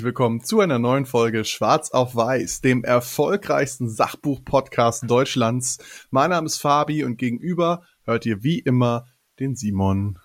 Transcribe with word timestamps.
Herzlich 0.00 0.14
willkommen 0.16 0.42
zu 0.42 0.60
einer 0.60 0.78
neuen 0.78 1.04
Folge 1.04 1.44
Schwarz 1.44 1.90
auf 1.90 2.16
Weiß, 2.16 2.62
dem 2.62 2.84
erfolgreichsten 2.84 3.90
Sachbuch-Podcast 3.90 5.04
Deutschlands. 5.06 5.76
Mein 6.08 6.30
Name 6.30 6.46
ist 6.46 6.56
Fabi 6.56 7.04
und 7.04 7.18
gegenüber 7.18 7.82
hört 8.04 8.24
ihr 8.24 8.42
wie 8.42 8.60
immer 8.60 9.04
den 9.40 9.56
Simon. 9.56 10.18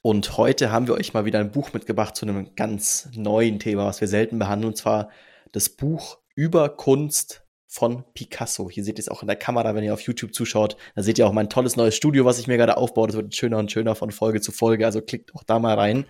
Und 0.00 0.36
heute 0.36 0.70
haben 0.70 0.86
wir 0.86 0.94
euch 0.94 1.12
mal 1.12 1.24
wieder 1.24 1.40
ein 1.40 1.50
Buch 1.50 1.72
mitgebracht 1.72 2.14
zu 2.14 2.24
einem 2.24 2.54
ganz 2.54 3.08
neuen 3.16 3.58
Thema, 3.58 3.86
was 3.86 4.00
wir 4.00 4.06
selten 4.06 4.38
behandeln, 4.38 4.68
und 4.68 4.76
zwar 4.76 5.10
das 5.50 5.70
Buch 5.70 6.18
über 6.36 6.68
Kunst 6.68 7.42
von 7.66 8.04
Picasso. 8.14 8.70
Hier 8.70 8.84
seht 8.84 9.00
ihr 9.00 9.02
es 9.02 9.08
auch 9.08 9.22
in 9.22 9.26
der 9.26 9.34
Kamera, 9.34 9.74
wenn 9.74 9.82
ihr 9.82 9.92
auf 9.92 10.02
YouTube 10.02 10.34
zuschaut. 10.34 10.76
Da 10.94 11.02
seht 11.02 11.18
ihr 11.18 11.26
auch 11.26 11.32
mein 11.32 11.50
tolles 11.50 11.74
neues 11.74 11.96
Studio, 11.96 12.24
was 12.24 12.38
ich 12.38 12.46
mir 12.46 12.58
gerade 12.58 12.76
aufbaue. 12.76 13.08
Das 13.08 13.16
wird 13.16 13.34
schöner 13.34 13.58
und 13.58 13.72
schöner 13.72 13.96
von 13.96 14.12
Folge 14.12 14.40
zu 14.40 14.52
Folge. 14.52 14.86
Also 14.86 15.02
klickt 15.02 15.34
auch 15.34 15.42
da 15.42 15.58
mal 15.58 15.74
rein. 15.74 16.06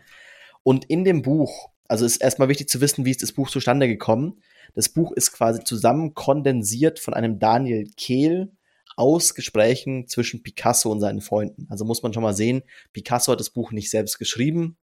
Und 0.63 0.85
in 0.85 1.05
dem 1.05 1.23
Buch, 1.23 1.71
also 1.89 2.05
ist 2.05 2.19
erstmal 2.19 2.49
wichtig 2.49 2.69
zu 2.69 2.81
wissen, 2.81 3.05
wie 3.05 3.11
ist 3.11 3.23
das 3.23 3.33
Buch 3.33 3.51
zustande 3.51 3.89
gekommen. 3.89 4.43
Das 4.75 4.89
Buch 4.89 5.13
ist 5.13 5.33
quasi 5.33 5.63
zusammen 5.65 6.15
kondensiert 6.15 6.99
von 6.99 7.15
einem 7.15 7.39
Daniel 7.39 7.89
Kehl 7.97 8.53
aus 8.97 9.35
Gesprächen 9.35 10.09
zwischen 10.09 10.43
Picasso 10.43 10.91
und 10.91 11.01
seinen 11.01 11.21
Freunden. 11.21 11.67
Also 11.69 11.85
muss 11.85 12.03
man 12.03 12.13
schon 12.13 12.23
mal 12.23 12.35
sehen, 12.35 12.63
Picasso 12.93 13.33
hat 13.33 13.41
das 13.41 13.51
Buch 13.51 13.73
nicht 13.73 13.91
selbst 13.91 14.19
geschrieben, 14.19 14.77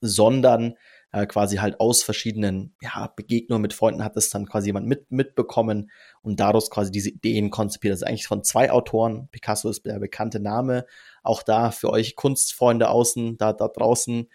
sondern 0.00 0.74
äh, 1.12 1.26
quasi 1.26 1.56
halt 1.56 1.80
aus 1.80 2.02
verschiedenen 2.02 2.74
ja, 2.80 3.12
Begegnungen 3.14 3.62
mit 3.62 3.72
Freunden 3.72 4.04
hat 4.04 4.16
es 4.16 4.30
dann 4.30 4.46
quasi 4.46 4.66
jemand 4.66 4.86
mit, 4.86 5.10
mitbekommen 5.10 5.90
und 6.22 6.40
daraus 6.40 6.70
quasi 6.70 6.90
diese 6.90 7.10
Ideen 7.10 7.50
konzipiert. 7.50 7.92
Das 7.92 8.02
ist 8.02 8.06
eigentlich 8.06 8.26
von 8.26 8.42
zwei 8.42 8.70
Autoren. 8.70 9.28
Picasso 9.30 9.68
ist 9.68 9.86
der 9.86 9.98
bekannte 9.98 10.40
Name. 10.40 10.86
Auch 11.22 11.42
da 11.42 11.70
für 11.70 11.90
euch 11.90 12.16
Kunstfreunde 12.16 12.88
außen, 12.88 13.38
da, 13.38 13.52
da 13.52 13.68
draußen. 13.68 14.28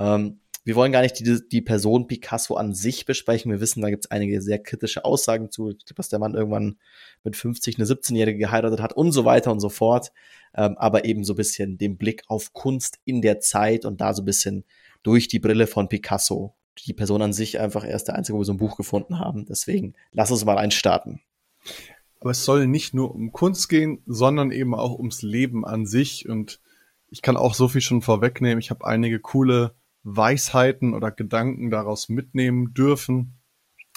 Ähm, 0.00 0.40
wir 0.68 0.76
wollen 0.76 0.92
gar 0.92 1.00
nicht 1.00 1.18
die, 1.18 1.40
die 1.48 1.62
Person 1.62 2.08
Picasso 2.08 2.54
an 2.56 2.74
sich 2.74 3.06
besprechen. 3.06 3.50
Wir 3.50 3.58
wissen, 3.58 3.80
da 3.80 3.88
gibt 3.88 4.04
es 4.04 4.10
einige 4.10 4.42
sehr 4.42 4.58
kritische 4.58 5.06
Aussagen 5.06 5.50
zu, 5.50 5.72
dass 5.96 6.10
der 6.10 6.18
Mann 6.18 6.34
irgendwann 6.34 6.76
mit 7.24 7.36
50 7.36 7.78
eine 7.78 7.86
17-Jährige 7.86 8.38
geheiratet 8.38 8.78
hat 8.78 8.92
und 8.92 9.12
so 9.12 9.24
weiter 9.24 9.50
und 9.50 9.60
so 9.60 9.70
fort. 9.70 10.12
Ähm, 10.54 10.76
aber 10.76 11.06
eben 11.06 11.24
so 11.24 11.32
ein 11.32 11.36
bisschen 11.36 11.78
den 11.78 11.96
Blick 11.96 12.22
auf 12.26 12.52
Kunst 12.52 12.98
in 13.06 13.22
der 13.22 13.40
Zeit 13.40 13.86
und 13.86 14.02
da 14.02 14.12
so 14.12 14.20
ein 14.20 14.26
bisschen 14.26 14.64
durch 15.02 15.26
die 15.26 15.38
Brille 15.38 15.66
von 15.66 15.88
Picasso. 15.88 16.54
Die 16.84 16.92
Person 16.92 17.22
an 17.22 17.32
sich 17.32 17.58
einfach 17.58 17.86
erst 17.86 18.08
der 18.08 18.16
einzige, 18.16 18.36
wo 18.36 18.42
wir 18.42 18.44
so 18.44 18.52
ein 18.52 18.58
Buch 18.58 18.76
gefunden 18.76 19.18
haben. 19.18 19.46
Deswegen 19.46 19.94
lass 20.12 20.30
uns 20.30 20.44
mal 20.44 20.58
einstarten. 20.58 21.22
Aber 22.20 22.32
es 22.32 22.44
soll 22.44 22.66
nicht 22.66 22.92
nur 22.92 23.14
um 23.14 23.32
Kunst 23.32 23.70
gehen, 23.70 24.02
sondern 24.04 24.50
eben 24.50 24.74
auch 24.74 24.98
ums 24.98 25.22
Leben 25.22 25.64
an 25.64 25.86
sich. 25.86 26.28
Und 26.28 26.60
ich 27.08 27.22
kann 27.22 27.38
auch 27.38 27.54
so 27.54 27.68
viel 27.68 27.80
schon 27.80 28.02
vorwegnehmen. 28.02 28.58
Ich 28.58 28.68
habe 28.68 28.84
einige 28.84 29.18
coole 29.18 29.74
Weisheiten 30.16 30.94
oder 30.94 31.10
Gedanken 31.10 31.70
daraus 31.70 32.08
mitnehmen 32.08 32.72
dürfen. 32.74 33.38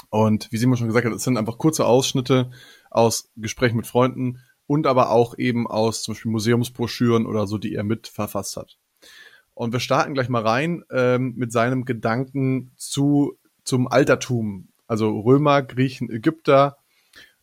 Und 0.10 0.52
wie 0.52 0.58
Simon 0.58 0.78
schon 0.78 0.88
gesagt 0.88 1.06
hat, 1.06 1.14
es 1.14 1.24
sind 1.24 1.38
einfach 1.38 1.58
kurze 1.58 1.86
Ausschnitte 1.86 2.52
aus 2.90 3.30
Gesprächen 3.38 3.78
mit 3.78 3.88
Freunden 3.88 4.40
und 4.68 4.88
aber 4.88 5.12
auch 5.12 5.38
eben 5.38 5.68
aus 5.68 6.04
zum 6.04 6.14
Beispiel 6.14 6.32
Museumsbroschüren 6.32 7.26
oder 7.26 7.48
so, 7.48 7.58
die 7.58 7.74
er 7.74 7.84
mit 7.84 8.08
verfasst 8.08 8.58
hat. 8.58 8.78
Und 9.54 9.74
wir 9.74 9.80
starten 9.80 10.14
gleich 10.14 10.30
mal 10.30 10.42
rein 10.42 10.84
ähm, 10.92 11.34
mit 11.36 11.52
seinem 11.52 11.86
Gedanken 11.86 12.72
zu, 12.76 13.38
zum 13.64 13.88
Altertum. 13.88 14.70
Also 14.88 15.20
Römer, 15.20 15.62
Griechen, 15.62 16.10
Ägypter. 16.10 16.78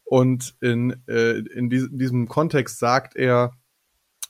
Und 0.04 0.54
in, 0.60 1.02
äh, 1.06 1.38
in, 1.38 1.70
dies, 1.70 1.84
in 1.84 1.98
diesem 1.98 2.28
Kontext 2.28 2.78
sagt 2.78 3.14
er, 3.14 3.52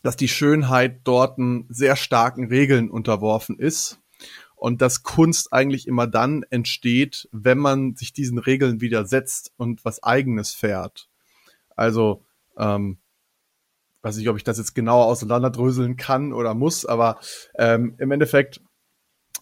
dass 0.03 0.16
die 0.16 0.28
Schönheit 0.28 1.00
dort 1.04 1.38
sehr 1.69 1.97
starken 1.97 2.48
Regeln 2.48 2.91
unterworfen 2.91 3.59
ist 3.59 4.00
und 4.59 4.83
dass 4.83 5.03
Kunst 5.03 5.53
eigentlich 5.53 5.87
immer 5.87 6.07
dann 6.07 6.43
entsteht, 6.51 7.29
wenn 7.33 7.59
man 7.59 7.95
sich 7.95 8.13
diesen 8.13 8.39
Regeln 8.39 8.81
widersetzt 8.81 9.53
und 9.57 9.85
was 9.85 10.03
eigenes 10.03 10.53
fährt. 10.53 11.09
Also 11.77 12.25
ähm, 12.57 12.99
weiß 14.03 14.17
nicht, 14.17 14.29
ob 14.29 14.37
ich 14.37 14.45
das 14.45 14.59
jetzt 14.59 14.75
genauer 14.75 15.07
auseinanderdröseln 15.07 15.97
kann 15.97 16.33
oder 16.33 16.55
muss, 16.55 16.85
aber 16.85 17.21
ähm, 17.57 17.95
im 17.99 18.11
Endeffekt, 18.11 18.61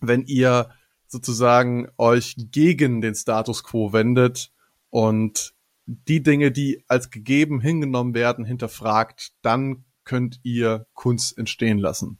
wenn 0.00 0.24
ihr 0.24 0.70
sozusagen 1.06 1.88
euch 1.96 2.36
gegen 2.50 3.00
den 3.00 3.14
Status 3.14 3.64
quo 3.64 3.92
wendet 3.92 4.52
und 4.90 5.54
die 5.86 6.22
Dinge, 6.22 6.50
die 6.50 6.84
als 6.88 7.10
gegeben 7.10 7.60
hingenommen 7.60 8.14
werden, 8.14 8.44
hinterfragt, 8.44 9.32
dann 9.42 9.84
könnt 10.04 10.40
ihr 10.42 10.86
Kunst 10.94 11.38
entstehen 11.38 11.78
lassen. 11.78 12.18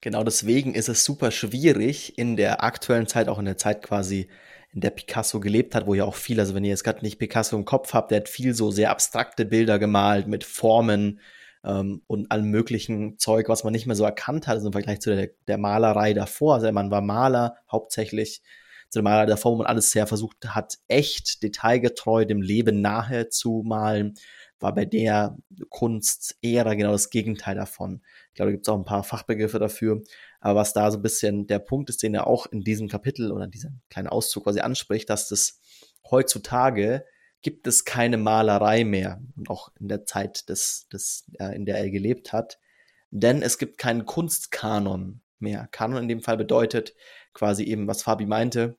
Genau 0.00 0.22
deswegen 0.24 0.74
ist 0.74 0.88
es 0.88 1.04
super 1.04 1.30
schwierig 1.30 2.18
in 2.18 2.36
der 2.36 2.62
aktuellen 2.62 3.06
Zeit, 3.06 3.28
auch 3.28 3.38
in 3.38 3.44
der 3.46 3.56
Zeit 3.56 3.82
quasi, 3.82 4.28
in 4.72 4.80
der 4.80 4.90
Picasso 4.90 5.40
gelebt 5.40 5.74
hat, 5.74 5.86
wo 5.86 5.94
ja 5.94 6.04
auch 6.04 6.14
viel, 6.14 6.38
also 6.38 6.54
wenn 6.54 6.64
ihr 6.64 6.70
jetzt 6.70 6.84
gerade 6.84 7.02
nicht 7.02 7.18
Picasso 7.18 7.56
im 7.56 7.64
Kopf 7.64 7.94
habt, 7.94 8.10
der 8.10 8.20
hat 8.20 8.28
viel 8.28 8.54
so 8.54 8.70
sehr 8.70 8.90
abstrakte 8.90 9.44
Bilder 9.44 9.78
gemalt 9.78 10.26
mit 10.26 10.44
Formen, 10.44 11.20
ähm, 11.66 12.02
und 12.06 12.30
allem 12.30 12.50
möglichen 12.50 13.18
Zeug, 13.18 13.48
was 13.48 13.64
man 13.64 13.72
nicht 13.72 13.86
mehr 13.86 13.96
so 13.96 14.04
erkannt 14.04 14.46
hat, 14.46 14.54
also 14.54 14.68
im 14.68 14.72
Vergleich 14.72 15.00
zu 15.00 15.14
der, 15.14 15.30
der 15.48 15.58
Malerei 15.58 16.14
davor. 16.14 16.54
Also 16.54 16.70
man 16.72 16.90
war 16.90 17.02
Maler 17.02 17.56
hauptsächlich, 17.70 18.42
zu 18.88 19.00
der 19.00 19.02
Malerei 19.02 19.26
davor, 19.26 19.52
wo 19.52 19.56
man 19.56 19.66
alles 19.66 19.90
sehr 19.90 20.06
versucht 20.06 20.36
hat, 20.46 20.78
echt 20.86 21.42
detailgetreu 21.42 22.24
dem 22.24 22.40
Leben 22.40 22.80
nahe 22.80 23.28
zu 23.28 23.62
malen, 23.66 24.14
war 24.58 24.74
bei 24.74 24.84
der 24.84 25.36
Kunstära 25.68 26.74
genau 26.74 26.92
das 26.92 27.10
Gegenteil 27.10 27.54
davon. 27.54 28.02
Ich 28.28 28.34
glaube, 28.34 28.50
da 28.50 28.52
gibt 28.52 28.66
es 28.66 28.72
auch 28.72 28.78
ein 28.78 28.84
paar 28.84 29.04
Fachbegriffe 29.04 29.58
dafür. 29.58 30.02
Aber 30.40 30.60
was 30.60 30.72
da 30.72 30.90
so 30.90 30.98
ein 30.98 31.02
bisschen 31.02 31.46
der 31.46 31.58
Punkt 31.58 31.90
ist, 31.90 32.02
den 32.02 32.14
er 32.14 32.26
auch 32.26 32.46
in 32.46 32.62
diesem 32.62 32.88
Kapitel 32.88 33.32
oder 33.32 33.46
diesem 33.46 33.80
kleinen 33.90 34.08
Auszug 34.08 34.44
quasi 34.44 34.60
anspricht, 34.60 35.10
dass 35.10 35.28
das 35.28 35.60
heutzutage 36.10 37.04
gibt 37.42 37.66
es 37.66 37.84
keine 37.84 38.16
Malerei 38.16 38.84
mehr, 38.84 39.20
auch 39.46 39.70
in 39.78 39.88
der 39.88 40.04
Zeit, 40.04 40.48
des, 40.48 40.88
des, 40.92 41.24
äh, 41.38 41.54
in 41.54 41.64
der 41.64 41.78
er 41.78 41.90
gelebt 41.90 42.32
hat, 42.32 42.58
denn 43.10 43.42
es 43.42 43.58
gibt 43.58 43.78
keinen 43.78 44.04
Kunstkanon 44.04 45.20
mehr. 45.38 45.68
Kanon 45.70 46.02
in 46.02 46.08
dem 46.08 46.22
Fall 46.22 46.36
bedeutet 46.36 46.94
quasi 47.34 47.64
eben, 47.64 47.86
was 47.86 48.02
Fabi 48.02 48.26
meinte, 48.26 48.76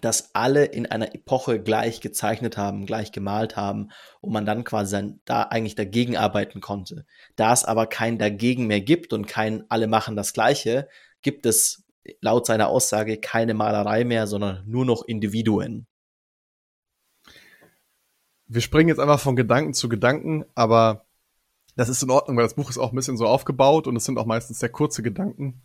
dass 0.00 0.34
alle 0.34 0.64
in 0.66 0.86
einer 0.86 1.14
Epoche 1.14 1.60
gleich 1.60 2.00
gezeichnet 2.00 2.56
haben, 2.56 2.86
gleich 2.86 3.10
gemalt 3.10 3.56
haben 3.56 3.90
und 4.20 4.32
man 4.32 4.46
dann 4.46 4.64
quasi 4.64 4.92
dann 4.92 5.20
da 5.24 5.42
eigentlich 5.42 5.74
dagegen 5.74 6.16
arbeiten 6.16 6.60
konnte. 6.60 7.06
Da 7.36 7.52
es 7.52 7.64
aber 7.64 7.86
kein 7.86 8.18
dagegen 8.18 8.66
mehr 8.66 8.80
gibt 8.80 9.12
und 9.12 9.26
kein 9.26 9.64
alle 9.68 9.88
machen 9.88 10.14
das 10.14 10.32
Gleiche, 10.32 10.88
gibt 11.22 11.44
es 11.44 11.84
laut 12.20 12.46
seiner 12.46 12.68
Aussage 12.68 13.18
keine 13.18 13.54
Malerei 13.54 14.04
mehr, 14.04 14.26
sondern 14.26 14.62
nur 14.66 14.84
noch 14.84 15.02
Individuen 15.04 15.88
wir 18.50 18.60
springen 18.60 18.88
jetzt 18.88 18.98
einfach 18.98 19.20
von 19.20 19.36
Gedanken 19.36 19.74
zu 19.74 19.88
Gedanken, 19.88 20.44
aber 20.56 21.06
das 21.76 21.88
ist 21.88 22.02
in 22.02 22.10
Ordnung, 22.10 22.36
weil 22.36 22.44
das 22.44 22.54
Buch 22.54 22.68
ist 22.68 22.78
auch 22.78 22.92
ein 22.92 22.96
bisschen 22.96 23.16
so 23.16 23.26
aufgebaut 23.26 23.86
und 23.86 23.94
es 23.94 24.04
sind 24.04 24.18
auch 24.18 24.26
meistens 24.26 24.58
sehr 24.58 24.68
kurze 24.68 25.02
Gedanken. 25.04 25.62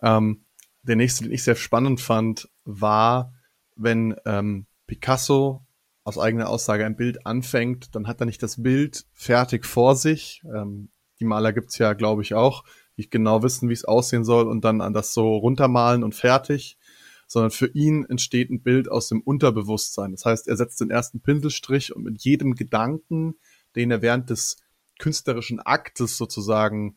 Ähm, 0.00 0.46
der 0.82 0.96
nächste, 0.96 1.24
den 1.24 1.32
ich 1.32 1.44
sehr 1.44 1.56
spannend 1.56 2.00
fand, 2.00 2.48
war, 2.64 3.34
wenn 3.76 4.16
ähm, 4.24 4.66
Picasso 4.86 5.64
aus 6.04 6.18
eigener 6.18 6.48
Aussage 6.48 6.84
ein 6.84 6.96
Bild 6.96 7.26
anfängt, 7.26 7.94
dann 7.94 8.06
hat 8.06 8.20
er 8.20 8.26
nicht 8.26 8.42
das 8.42 8.62
Bild 8.62 9.06
fertig 9.12 9.64
vor 9.64 9.94
sich. 9.96 10.42
Ähm, 10.44 10.90
die 11.20 11.24
Maler 11.24 11.52
gibt's 11.52 11.78
ja, 11.78 11.92
glaube 11.92 12.22
ich, 12.22 12.34
auch, 12.34 12.64
die 12.96 13.08
genau 13.08 13.42
wissen, 13.42 13.68
wie 13.68 13.74
es 13.74 13.84
aussehen 13.84 14.24
soll 14.24 14.48
und 14.48 14.64
dann 14.64 14.80
an 14.80 14.92
das 14.92 15.14
so 15.14 15.36
runtermalen 15.36 16.02
und 16.02 16.14
fertig, 16.14 16.78
sondern 17.26 17.50
für 17.50 17.68
ihn 17.68 18.04
entsteht 18.04 18.50
ein 18.50 18.62
Bild 18.62 18.90
aus 18.90 19.08
dem 19.08 19.20
Unterbewusstsein. 19.20 20.12
Das 20.12 20.24
heißt, 20.24 20.48
er 20.48 20.56
setzt 20.56 20.80
den 20.80 20.90
ersten 20.90 21.20
Pinselstrich 21.20 21.94
und 21.94 22.02
mit 22.02 22.22
jedem 22.22 22.54
Gedanken, 22.54 23.36
den 23.76 23.90
er 23.90 24.02
während 24.02 24.30
des 24.30 24.56
künstlerischen 24.98 25.60
Aktes 25.60 26.16
sozusagen 26.16 26.96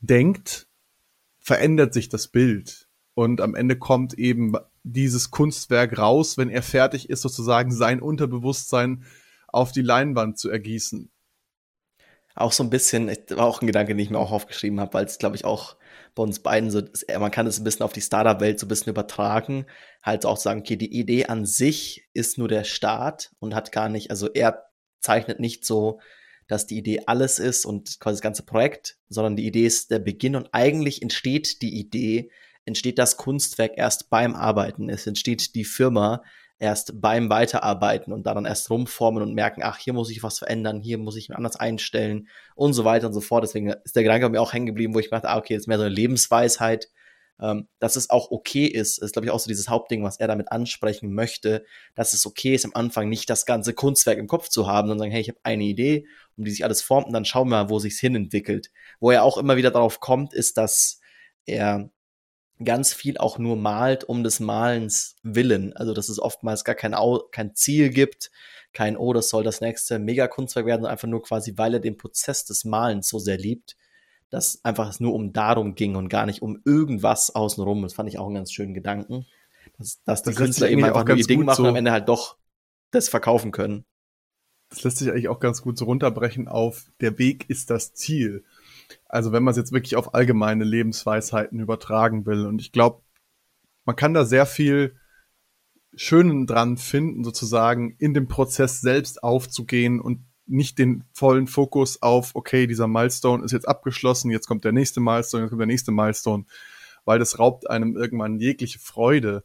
denkt, 0.00 0.68
verändert 1.38 1.94
sich 1.94 2.08
das 2.08 2.28
Bild. 2.28 2.88
Und 3.14 3.40
am 3.40 3.54
Ende 3.54 3.78
kommt 3.78 4.14
eben 4.14 4.52
dieses 4.92 5.30
Kunstwerk 5.30 5.98
raus, 5.98 6.38
wenn 6.38 6.50
er 6.50 6.62
fertig 6.62 7.10
ist, 7.10 7.22
sozusagen 7.22 7.72
sein 7.72 8.00
Unterbewusstsein 8.00 9.04
auf 9.48 9.72
die 9.72 9.82
Leinwand 9.82 10.38
zu 10.38 10.50
ergießen. 10.50 11.10
Auch 12.34 12.52
so 12.52 12.62
ein 12.62 12.70
bisschen, 12.70 13.08
war 13.30 13.46
auch 13.46 13.60
ein 13.60 13.66
Gedanke, 13.66 13.92
den 13.92 13.98
ich 13.98 14.10
mir 14.10 14.18
auch 14.18 14.30
aufgeschrieben 14.30 14.78
habe, 14.80 14.94
weil 14.94 15.04
es, 15.04 15.18
glaube 15.18 15.34
ich, 15.34 15.44
auch 15.44 15.76
bei 16.14 16.22
uns 16.22 16.40
beiden 16.40 16.70
so, 16.70 16.82
man 17.18 17.30
kann 17.30 17.46
es 17.46 17.58
ein 17.58 17.64
bisschen 17.64 17.82
auf 17.82 17.92
die 17.92 18.00
Startup-Welt 18.00 18.60
so 18.60 18.66
ein 18.66 18.68
bisschen 18.68 18.90
übertragen, 18.90 19.66
halt 20.02 20.24
auch 20.24 20.36
sagen, 20.36 20.60
okay, 20.60 20.76
die 20.76 20.96
Idee 20.96 21.26
an 21.26 21.46
sich 21.46 22.08
ist 22.12 22.38
nur 22.38 22.48
der 22.48 22.64
Start 22.64 23.32
und 23.40 23.54
hat 23.54 23.72
gar 23.72 23.88
nicht, 23.88 24.10
also 24.10 24.28
er 24.32 24.64
zeichnet 25.00 25.40
nicht 25.40 25.64
so, 25.64 26.00
dass 26.46 26.66
die 26.66 26.78
Idee 26.78 27.02
alles 27.06 27.38
ist 27.38 27.66
und 27.66 28.00
quasi 28.00 28.16
das 28.16 28.22
ganze 28.22 28.42
Projekt, 28.42 28.98
sondern 29.08 29.36
die 29.36 29.46
Idee 29.46 29.66
ist 29.66 29.90
der 29.90 29.98
Beginn 29.98 30.34
und 30.34 30.48
eigentlich 30.52 31.02
entsteht 31.02 31.60
die 31.62 31.78
Idee, 31.78 32.30
entsteht 32.68 32.98
das 32.98 33.16
Kunstwerk 33.16 33.72
erst 33.76 34.10
beim 34.10 34.36
Arbeiten. 34.36 34.88
Es 34.88 35.06
entsteht 35.06 35.56
die 35.56 35.64
Firma 35.64 36.22
erst 36.58 37.00
beim 37.00 37.30
Weiterarbeiten 37.30 38.12
und 38.12 38.26
daran 38.26 38.44
erst 38.44 38.70
rumformen 38.70 39.22
und 39.22 39.34
merken, 39.34 39.62
ach, 39.62 39.78
hier 39.78 39.92
muss 39.92 40.10
ich 40.10 40.22
was 40.22 40.38
verändern, 40.38 40.80
hier 40.80 40.98
muss 40.98 41.16
ich 41.16 41.28
mich 41.28 41.36
anders 41.36 41.56
einstellen 41.56 42.28
und 42.54 42.72
so 42.72 42.84
weiter 42.84 43.06
und 43.06 43.12
so 43.12 43.20
fort. 43.20 43.44
Deswegen 43.44 43.68
ist 43.84 43.96
der 43.96 44.02
Gedanke 44.02 44.26
bei 44.26 44.30
mir 44.30 44.42
auch 44.42 44.52
hängen 44.52 44.66
geblieben, 44.66 44.94
wo 44.94 44.98
ich 44.98 45.10
dachte, 45.10 45.28
ah, 45.28 45.38
okay, 45.38 45.54
ist 45.54 45.68
mehr 45.68 45.78
so 45.78 45.84
eine 45.84 45.94
Lebensweisheit, 45.94 46.88
ähm, 47.40 47.68
dass 47.78 47.96
es 47.96 48.10
auch 48.10 48.30
okay 48.32 48.66
ist. 48.66 48.98
Ist, 48.98 49.12
glaube 49.12 49.26
ich, 49.26 49.30
auch 49.30 49.38
so 49.38 49.48
dieses 49.48 49.68
Hauptding, 49.68 50.02
was 50.02 50.18
er 50.18 50.26
damit 50.26 50.50
ansprechen 50.50 51.12
möchte, 51.14 51.64
dass 51.94 52.12
es 52.12 52.26
okay 52.26 52.54
ist, 52.54 52.64
am 52.64 52.72
Anfang 52.74 53.08
nicht 53.08 53.30
das 53.30 53.46
ganze 53.46 53.72
Kunstwerk 53.72 54.18
im 54.18 54.26
Kopf 54.26 54.48
zu 54.48 54.66
haben, 54.66 54.88
sondern 54.88 55.06
sagen, 55.06 55.12
hey, 55.12 55.20
ich 55.20 55.28
habe 55.28 55.38
eine 55.44 55.64
Idee, 55.64 56.06
um 56.36 56.44
die 56.44 56.50
sich 56.50 56.64
alles 56.64 56.82
formt 56.82 57.06
und 57.06 57.12
dann 57.12 57.24
schauen 57.24 57.48
wir 57.48 57.62
mal, 57.62 57.70
wo 57.70 57.78
sich's 57.78 58.00
hin 58.00 58.16
entwickelt. 58.16 58.70
Wo 59.00 59.12
er 59.12 59.22
auch 59.22 59.38
immer 59.38 59.56
wieder 59.56 59.70
darauf 59.70 60.00
kommt, 60.00 60.34
ist, 60.34 60.56
dass 60.56 61.00
er 61.46 61.90
ganz 62.62 62.92
viel 62.92 63.18
auch 63.18 63.38
nur 63.38 63.56
malt 63.56 64.04
um 64.04 64.24
des 64.24 64.40
Malens 64.40 65.16
willen. 65.22 65.72
Also, 65.74 65.94
dass 65.94 66.08
es 66.08 66.18
oftmals 66.18 66.64
gar 66.64 66.74
kein, 66.74 66.94
Au 66.94 67.20
kein 67.30 67.54
Ziel 67.54 67.90
gibt, 67.90 68.30
kein, 68.72 68.96
oh, 68.96 69.12
das 69.12 69.28
soll 69.28 69.44
das 69.44 69.60
nächste 69.60 69.98
Megakunstwerk 69.98 70.66
werden, 70.66 70.82
sondern 70.82 70.92
einfach 70.92 71.08
nur 71.08 71.22
quasi, 71.22 71.54
weil 71.56 71.74
er 71.74 71.80
den 71.80 71.96
Prozess 71.96 72.44
des 72.44 72.64
Malens 72.64 73.08
so 73.08 73.18
sehr 73.18 73.38
liebt, 73.38 73.76
dass 74.30 74.64
einfach 74.64 74.88
es 74.90 75.00
nur 75.00 75.14
um 75.14 75.32
darum 75.32 75.74
ging 75.74 75.96
und 75.96 76.08
gar 76.08 76.26
nicht 76.26 76.42
um 76.42 76.60
irgendwas 76.64 77.34
außenrum. 77.34 77.82
Das 77.82 77.94
fand 77.94 78.08
ich 78.08 78.18
auch 78.18 78.26
einen 78.26 78.34
ganz 78.34 78.52
schönen 78.52 78.74
Gedanken. 78.74 79.26
Dass, 79.78 80.02
dass 80.04 80.22
die 80.22 80.30
das 80.30 80.36
Künstler 80.36 80.70
eben 80.70 80.84
einfach 80.84 81.04
nur 81.04 81.16
ihr 81.16 81.26
Ding 81.26 81.44
machen 81.44 81.56
so 81.56 81.62
und 81.62 81.70
am 81.70 81.76
Ende 81.76 81.92
halt 81.92 82.08
doch 82.08 82.36
das 82.90 83.08
verkaufen 83.08 83.52
können. 83.52 83.84
Das 84.70 84.84
lässt 84.84 84.98
sich 84.98 85.10
eigentlich 85.10 85.28
auch 85.28 85.40
ganz 85.40 85.62
gut 85.62 85.78
so 85.78 85.86
runterbrechen 85.86 86.48
auf, 86.48 86.90
der 87.00 87.18
Weg 87.18 87.48
ist 87.48 87.70
das 87.70 87.94
Ziel. 87.94 88.44
Also 89.08 89.32
wenn 89.32 89.42
man 89.42 89.52
es 89.52 89.58
jetzt 89.58 89.72
wirklich 89.72 89.96
auf 89.96 90.14
allgemeine 90.14 90.64
Lebensweisheiten 90.64 91.60
übertragen 91.60 92.26
will. 92.26 92.46
Und 92.46 92.60
ich 92.60 92.72
glaube, 92.72 93.02
man 93.84 93.96
kann 93.96 94.14
da 94.14 94.24
sehr 94.24 94.46
viel 94.46 94.96
Schönen 95.94 96.46
dran 96.46 96.76
finden, 96.76 97.24
sozusagen 97.24 97.96
in 97.98 98.14
dem 98.14 98.28
Prozess 98.28 98.80
selbst 98.80 99.22
aufzugehen 99.22 100.00
und 100.00 100.24
nicht 100.46 100.78
den 100.78 101.04
vollen 101.12 101.46
Fokus 101.46 102.02
auf, 102.02 102.34
okay, 102.34 102.66
dieser 102.66 102.88
Milestone 102.88 103.44
ist 103.44 103.52
jetzt 103.52 103.68
abgeschlossen, 103.68 104.30
jetzt 104.30 104.46
kommt 104.46 104.64
der 104.64 104.72
nächste 104.72 105.00
Milestone, 105.00 105.44
jetzt 105.44 105.50
kommt 105.50 105.60
der 105.60 105.66
nächste 105.66 105.92
Milestone, 105.92 106.44
weil 107.04 107.18
das 107.18 107.38
raubt 107.38 107.68
einem 107.68 107.96
irgendwann 107.96 108.38
jegliche 108.38 108.78
Freude 108.78 109.44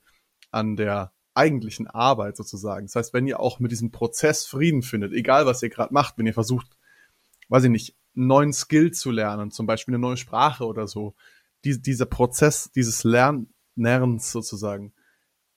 an 0.52 0.76
der 0.76 1.12
eigentlichen 1.34 1.88
Arbeit 1.88 2.38
sozusagen. 2.38 2.86
Das 2.86 2.96
heißt, 2.96 3.14
wenn 3.14 3.28
ihr 3.28 3.40
auch 3.40 3.60
mit 3.60 3.72
diesem 3.72 3.92
Prozess 3.92 4.46
Frieden 4.46 4.82
findet, 4.82 5.14
egal 5.14 5.46
was 5.46 5.64
ihr 5.64 5.70
gerade 5.70 5.94
macht, 5.94 6.18
wenn 6.18 6.28
ihr 6.28 6.34
versucht, 6.34 6.68
weiß 7.50 7.66
ich 7.66 7.72
nicht, 7.72 7.96
neuen 8.14 8.54
Skill 8.54 8.92
zu 8.92 9.12
lernen, 9.12 9.52
zum 9.52 9.66
Beispiel 9.66 9.94
eine 9.94 10.02
neue 10.02 10.18
Sprache 10.18 10.66
oder 10.66 10.88
so, 10.88 11.16
die, 11.64 11.82
dieser 11.82 12.06
Prozess 12.06 12.72
dieses 12.72 13.04
Lernens 13.04 14.32
sozusagen, 14.32 14.94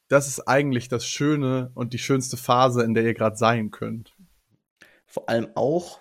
das 0.08 0.28
ist 0.28 0.40
eigentlich 0.46 0.88
das 0.88 1.06
Schöne 1.06 1.70
und 1.74 1.92
die 1.92 1.98
schönste 1.98 2.36
Phase, 2.36 2.82
in 2.82 2.94
der 2.94 3.04
ihr 3.04 3.14
gerade 3.14 3.36
sein 3.36 3.70
könnt. 3.70 4.14
Vor 5.06 5.28
allem 5.28 5.48
auch, 5.54 6.00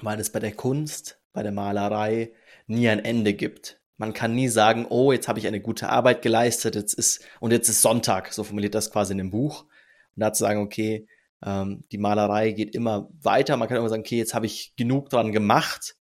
weil 0.00 0.18
es 0.20 0.30
bei 0.30 0.40
der 0.40 0.52
Kunst, 0.52 1.20
bei 1.32 1.42
der 1.42 1.52
Malerei 1.52 2.32
nie 2.66 2.88
ein 2.88 3.04
Ende 3.04 3.34
gibt. 3.34 3.80
Man 3.98 4.14
kann 4.14 4.34
nie 4.34 4.48
sagen, 4.48 4.86
oh, 4.88 5.12
jetzt 5.12 5.28
habe 5.28 5.38
ich 5.38 5.46
eine 5.46 5.60
gute 5.60 5.90
Arbeit 5.90 6.22
geleistet, 6.22 6.74
jetzt 6.74 6.94
ist, 6.94 7.22
und 7.40 7.50
jetzt 7.50 7.68
ist 7.68 7.82
Sonntag, 7.82 8.32
so 8.32 8.44
formuliert 8.44 8.74
das 8.74 8.90
quasi 8.90 9.12
in 9.12 9.18
dem 9.18 9.30
Buch. 9.30 9.64
Und 10.16 10.20
da 10.20 10.32
zu 10.32 10.44
sagen, 10.44 10.60
okay, 10.60 11.06
ähm, 11.44 11.84
die 11.90 11.98
Malerei 11.98 12.52
geht 12.52 12.74
immer 12.74 13.08
weiter. 13.22 13.56
Man 13.56 13.68
kann 13.68 13.78
immer 13.78 13.88
sagen, 13.88 14.02
okay, 14.02 14.18
jetzt 14.18 14.34
habe 14.34 14.46
ich 14.46 14.74
genug 14.76 15.10
dran 15.10 15.32
gemacht. 15.32 15.96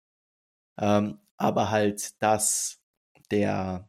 Ähm, 0.78 1.18
aber 1.36 1.70
halt, 1.70 2.20
dass 2.22 2.80
der, 3.30 3.88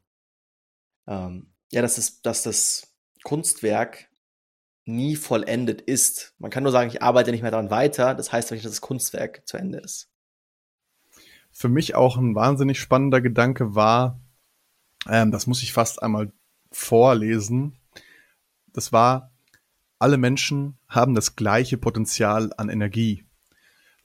ähm, 1.08 1.54
ja, 1.72 1.82
dass 1.82 1.96
das, 1.96 2.22
dass 2.22 2.44
das 2.44 2.96
Kunstwerk 3.24 4.10
nie 4.86 5.16
vollendet 5.16 5.82
ist. 5.82 6.34
Man 6.40 6.52
kann 6.52 6.64
nur 6.64 6.72
sagen, 6.72 6.90
ich 6.90 7.02
arbeite 7.02 7.32
nicht 7.32 7.42
mehr 7.42 7.52
daran 7.52 7.70
weiter. 7.70 8.16
Das 8.16 8.32
heißt 8.32 8.52
nicht, 8.52 8.66
dass 8.66 8.72
das 8.72 8.82
Kunstwerk 8.82 9.48
zu 9.48 9.58
Ende 9.58 9.80
ist. 9.80 10.10
Für 11.52 11.70
mich 11.70 11.96
auch 11.96 12.18
ein 12.18 12.36
wahnsinnig 12.36 12.80
spannender 12.80 13.22
Gedanke 13.22 13.76
war, 13.76 14.20
ähm, 15.08 15.32
das 15.32 15.48
muss 15.48 15.64
ich 15.64 15.74
fast 15.74 16.02
einmal 16.02 16.32
vorlesen. 16.72 17.78
Das 18.68 18.92
war, 18.92 19.32
alle 20.00 20.18
Menschen 20.18 20.78
haben 20.88 21.14
das 21.14 21.36
gleiche 21.36 21.78
Potenzial 21.78 22.52
an 22.58 22.70
Energie. 22.70 23.26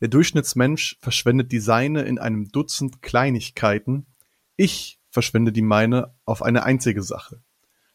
Der 0.01 0.09
Durchschnittsmensch 0.09 0.99
verschwendet 1.01 1.53
die 1.53 1.61
seine 1.61 2.03
in 2.03 2.19
einem 2.19 2.51
Dutzend 2.51 3.01
Kleinigkeiten. 3.01 4.07
Ich 4.57 5.01
verschwende 5.09 5.53
die 5.53 5.63
meine 5.63 6.15
auf 6.25 6.43
eine 6.43 6.65
einzige 6.65 7.03
Sache. 7.03 7.43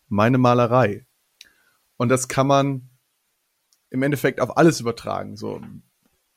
Meine 0.08 0.38
Malerei. 0.38 1.06
Und 1.98 2.10
das 2.10 2.30
kann 2.30 2.48
man 2.48 2.90
im 3.90 4.02
Endeffekt 4.02 4.40
auf 4.40 4.58
alles 4.58 4.80
übertragen. 4.80 5.36
So. 5.36 5.62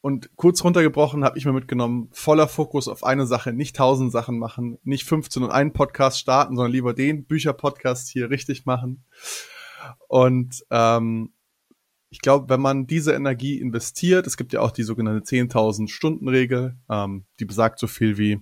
Und 0.00 0.34
kurz 0.34 0.64
runtergebrochen 0.64 1.24
habe 1.24 1.38
ich 1.38 1.44
mir 1.44 1.52
mitgenommen, 1.52 2.08
voller 2.12 2.48
Fokus 2.48 2.88
auf 2.88 3.04
eine 3.04 3.24
Sache, 3.24 3.52
nicht 3.52 3.76
tausend 3.76 4.10
Sachen 4.10 4.38
machen, 4.38 4.78
nicht 4.82 5.06
15 5.06 5.44
und 5.44 5.50
einen 5.50 5.72
Podcast 5.72 6.18
starten, 6.18 6.56
sondern 6.56 6.72
lieber 6.72 6.92
den 6.92 7.24
Bücherpodcast 7.24 8.08
hier 8.08 8.28
richtig 8.30 8.66
machen. 8.66 9.04
Und 10.08 10.64
ähm, 10.70 11.32
ich 12.12 12.20
glaube, 12.20 12.48
wenn 12.48 12.60
man 12.60 12.86
diese 12.86 13.14
Energie 13.14 13.58
investiert, 13.58 14.26
es 14.26 14.36
gibt 14.36 14.52
ja 14.52 14.60
auch 14.60 14.70
die 14.70 14.82
sogenannte 14.82 15.24
10.000 15.24 15.88
Stunden 15.88 16.28
Regel, 16.28 16.76
ähm, 16.88 17.24
die 17.40 17.46
besagt 17.46 17.78
so 17.78 17.86
viel 17.86 18.18
wie, 18.18 18.40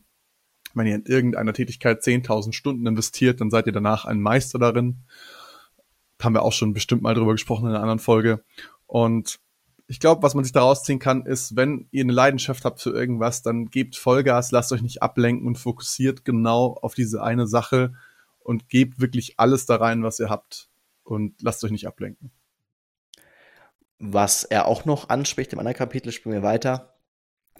wenn 0.74 0.86
ihr 0.86 0.96
in 0.96 1.06
irgendeiner 1.06 1.52
Tätigkeit 1.52 2.02
10.000 2.02 2.52
Stunden 2.52 2.86
investiert, 2.86 3.40
dann 3.40 3.50
seid 3.50 3.66
ihr 3.66 3.72
danach 3.72 4.04
ein 4.04 4.20
Meister 4.20 4.58
darin 4.58 5.04
haben 6.24 6.34
wir 6.34 6.42
auch 6.42 6.52
schon 6.52 6.72
bestimmt 6.72 7.02
mal 7.02 7.14
drüber 7.14 7.32
gesprochen 7.32 7.64
in 7.64 7.70
einer 7.70 7.80
anderen 7.80 7.98
Folge. 7.98 8.44
Und 8.86 9.40
ich 9.86 10.00
glaube, 10.00 10.22
was 10.22 10.34
man 10.34 10.44
sich 10.44 10.52
daraus 10.52 10.84
ziehen 10.84 10.98
kann, 10.98 11.26
ist, 11.26 11.56
wenn 11.56 11.88
ihr 11.90 12.04
eine 12.04 12.12
Leidenschaft 12.12 12.64
habt 12.64 12.80
für 12.80 12.90
irgendwas, 12.90 13.42
dann 13.42 13.70
gebt 13.70 13.96
Vollgas, 13.96 14.52
lasst 14.52 14.72
euch 14.72 14.82
nicht 14.82 15.02
ablenken 15.02 15.46
und 15.46 15.56
fokussiert 15.56 16.24
genau 16.24 16.78
auf 16.80 16.94
diese 16.94 17.22
eine 17.22 17.46
Sache 17.46 17.94
und 18.40 18.68
gebt 18.68 19.00
wirklich 19.00 19.38
alles 19.38 19.66
da 19.66 19.76
rein, 19.76 20.02
was 20.02 20.20
ihr 20.20 20.28
habt 20.28 20.68
und 21.02 21.40
lasst 21.42 21.64
euch 21.64 21.72
nicht 21.72 21.86
ablenken. 21.86 22.30
Was 24.02 24.44
er 24.44 24.66
auch 24.66 24.86
noch 24.86 25.10
anspricht, 25.10 25.52
im 25.52 25.58
anderen 25.58 25.76
Kapitel 25.76 26.10
springen 26.10 26.36
wir 26.36 26.42
weiter, 26.42 26.98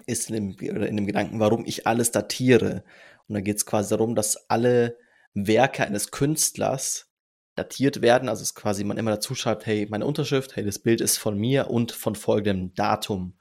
ist 0.06 0.30
in 0.30 0.56
dem, 0.56 0.82
in 0.82 0.96
dem 0.96 1.06
Gedanken, 1.06 1.38
warum 1.38 1.66
ich 1.66 1.86
alles 1.86 2.12
datiere. 2.12 2.82
Und 3.28 3.34
da 3.34 3.42
geht 3.42 3.58
es 3.58 3.66
quasi 3.66 3.90
darum, 3.90 4.14
dass 4.14 4.48
alle 4.48 4.96
Werke 5.34 5.84
eines 5.84 6.10
Künstlers 6.10 7.10
datiert 7.56 8.00
werden. 8.00 8.30
Also 8.30 8.42
es 8.42 8.54
quasi 8.54 8.84
man 8.84 8.96
immer 8.96 9.10
dazu 9.10 9.34
schreibt, 9.34 9.66
hey, 9.66 9.86
meine 9.90 10.06
Unterschrift, 10.06 10.56
hey, 10.56 10.64
das 10.64 10.78
Bild 10.78 11.02
ist 11.02 11.18
von 11.18 11.36
mir 11.36 11.68
und 11.68 11.92
von 11.92 12.14
folgendem 12.14 12.74
Datum. 12.74 13.36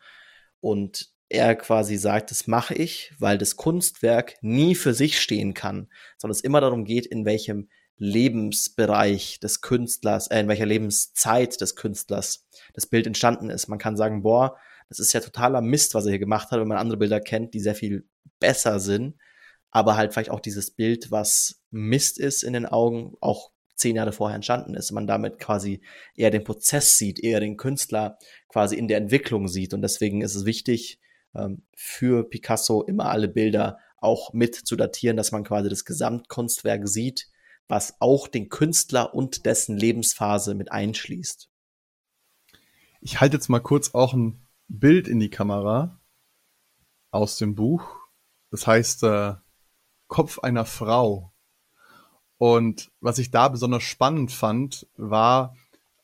Und 0.60 1.10
er 1.30 1.56
quasi 1.56 1.96
sagt, 1.96 2.32
das 2.32 2.48
mache 2.48 2.74
ich, 2.74 3.14
weil 3.18 3.38
das 3.38 3.56
Kunstwerk 3.56 4.36
nie 4.42 4.76
für 4.76 4.94
sich 4.94 5.22
stehen 5.22 5.54
kann, 5.54 5.88
sondern 6.18 6.36
es 6.36 6.42
immer 6.42 6.60
darum 6.60 6.84
geht, 6.84 7.06
in 7.06 7.24
welchem 7.24 7.70
Lebensbereich 8.00 9.40
des 9.40 9.62
Künstlers, 9.62 10.28
äh, 10.28 10.40
in 10.40 10.48
welcher 10.48 10.66
Lebenszeit 10.66 11.62
des 11.62 11.76
Künstlers 11.76 12.48
das 12.74 12.88
Bild 12.88 13.06
entstanden 13.06 13.50
ist. 13.50 13.68
Man 13.68 13.78
kann 13.78 13.98
sagen, 13.98 14.24
boah, 14.24 14.58
das 14.88 15.00
ist 15.00 15.14
ja 15.14 15.20
totaler 15.20 15.62
Mist, 15.62 15.94
was 15.94 16.06
er 16.06 16.12
hier 16.12 16.20
gemacht 16.20 16.50
hat, 16.50 16.60
wenn 16.60 16.68
man 16.68 16.78
andere 16.78 16.98
Bilder 16.98 17.20
kennt, 17.20 17.54
die 17.54 17.60
sehr 17.60 17.76
viel 17.76 18.08
besser 18.40 18.80
sind, 18.80 19.16
aber 19.70 19.98
halt 19.98 20.14
vielleicht 20.14 20.32
auch 20.32 20.40
dieses 20.40 20.72
Bild, 20.72 21.12
was 21.12 21.62
Mist 21.70 22.18
ist 22.18 22.44
in 22.44 22.54
den 22.54 22.66
Augen, 22.66 23.14
auch 23.22 23.52
zehn 23.76 23.96
Jahre 23.96 24.12
vorher 24.12 24.36
entstanden 24.36 24.74
ist. 24.74 24.92
Man 24.92 25.08
damit 25.08 25.38
quasi 25.38 25.82
eher 26.16 26.32
den 26.32 26.44
Prozess 26.44 26.98
sieht, 26.98 27.20
eher 27.20 27.40
den 27.40 27.58
Künstler 27.58 28.18
quasi 28.48 28.76
in 28.76 28.88
der 28.88 28.98
Entwicklung 28.98 29.48
sieht. 29.48 29.74
Und 29.74 29.82
deswegen 29.82 30.22
ist 30.22 30.36
es 30.36 30.46
wichtig, 30.46 31.00
ähm, 31.36 31.64
für 31.76 32.28
Picasso 32.28 32.84
immer 32.84 33.06
alle 33.06 33.28
Bilder 33.28 33.78
auch 33.98 34.34
mit 34.34 34.56
zu 34.56 34.76
datieren, 34.76 35.18
dass 35.18 35.32
man 35.32 35.44
quasi 35.44 35.70
das 35.70 35.86
Gesamtkunstwerk 35.86 36.88
sieht, 36.88 37.30
was 37.70 37.96
auch 38.02 38.28
den 38.28 38.50
Künstler 38.50 39.14
und 39.14 39.46
dessen 39.46 39.78
Lebensphase 39.78 40.56
mit 40.56 40.72
einschließt. 40.72 41.50
Ich 43.00 43.22
halte 43.22 43.38
jetzt 43.38 43.48
mal 43.48 43.62
kurz 43.62 43.94
auch 43.94 44.14
ein 44.14 44.46
Bild 44.68 45.08
in 45.08 45.20
die 45.20 45.30
Kamera 45.30 46.02
aus 47.12 47.38
dem 47.38 47.56
Buch. 47.56 47.96
Das 48.52 48.68
heißt 48.68 49.04
äh, 49.04 49.36
Kopf 50.08 50.40
einer 50.40 50.66
Frau. 50.66 51.32
Und 52.38 52.92
was 53.00 53.20
ich 53.20 53.32
da 53.32 53.48
besonders 53.48 53.84
spannend 53.84 54.32
fand, 54.32 54.88
war 54.98 55.56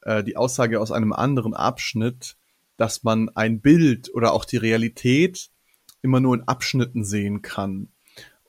äh, 0.02 0.24
die 0.24 0.38
Aussage 0.38 0.80
aus 0.80 0.92
einem 0.92 1.14
anderen 1.14 1.54
Abschnitt, 1.54 2.38
dass 2.78 3.04
man 3.04 3.30
ein 3.30 3.60
Bild 3.62 4.14
oder 4.14 4.34
auch 4.34 4.46
die 4.46 4.58
Realität 4.58 5.50
immer 6.02 6.20
nur 6.20 6.36
in 6.36 6.48
Abschnitten 6.48 7.04
sehen 7.04 7.42
kann. 7.42 7.92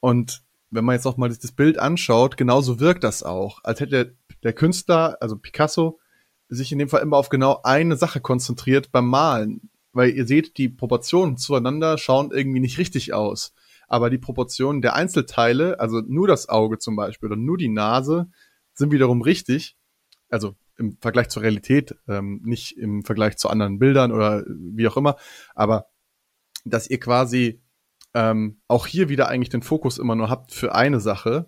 Und 0.00 0.44
wenn 0.70 0.84
man 0.84 0.94
jetzt 0.94 1.06
auch 1.06 1.16
mal 1.16 1.28
das 1.28 1.52
Bild 1.52 1.78
anschaut, 1.78 2.36
genauso 2.36 2.80
wirkt 2.80 3.04
das 3.04 3.22
auch. 3.22 3.60
Als 3.62 3.80
hätte 3.80 4.16
der 4.42 4.52
Künstler, 4.52 5.16
also 5.20 5.36
Picasso, 5.36 5.98
sich 6.48 6.72
in 6.72 6.78
dem 6.78 6.88
Fall 6.88 7.02
immer 7.02 7.16
auf 7.16 7.28
genau 7.28 7.60
eine 7.64 7.96
Sache 7.96 8.20
konzentriert 8.20 8.92
beim 8.92 9.08
Malen. 9.08 9.70
Weil 9.92 10.10
ihr 10.10 10.26
seht, 10.26 10.58
die 10.58 10.68
Proportionen 10.68 11.36
zueinander 11.36 11.98
schauen 11.98 12.30
irgendwie 12.32 12.60
nicht 12.60 12.78
richtig 12.78 13.14
aus 13.14 13.52
aber 13.88 14.10
die 14.10 14.18
Proportionen 14.18 14.82
der 14.82 14.94
Einzelteile, 14.94 15.80
also 15.80 16.00
nur 16.00 16.26
das 16.26 16.48
Auge 16.48 16.78
zum 16.78 16.96
Beispiel 16.96 17.28
oder 17.28 17.36
nur 17.36 17.56
die 17.56 17.68
Nase, 17.68 18.28
sind 18.74 18.92
wiederum 18.92 19.22
richtig. 19.22 19.76
Also 20.28 20.56
im 20.76 20.98
Vergleich 21.00 21.28
zur 21.28 21.42
Realität, 21.42 21.94
ähm, 22.08 22.40
nicht 22.44 22.76
im 22.76 23.02
Vergleich 23.04 23.36
zu 23.36 23.48
anderen 23.48 23.78
Bildern 23.78 24.12
oder 24.12 24.44
wie 24.46 24.88
auch 24.88 24.96
immer, 24.96 25.16
aber 25.54 25.86
dass 26.64 26.90
ihr 26.90 27.00
quasi 27.00 27.62
ähm, 28.16 28.62
auch 28.66 28.86
hier 28.86 29.10
wieder 29.10 29.28
eigentlich 29.28 29.50
den 29.50 29.62
Fokus 29.62 29.98
immer 29.98 30.16
nur 30.16 30.30
habt 30.30 30.50
für 30.52 30.74
eine 30.74 31.00
Sache. 31.00 31.46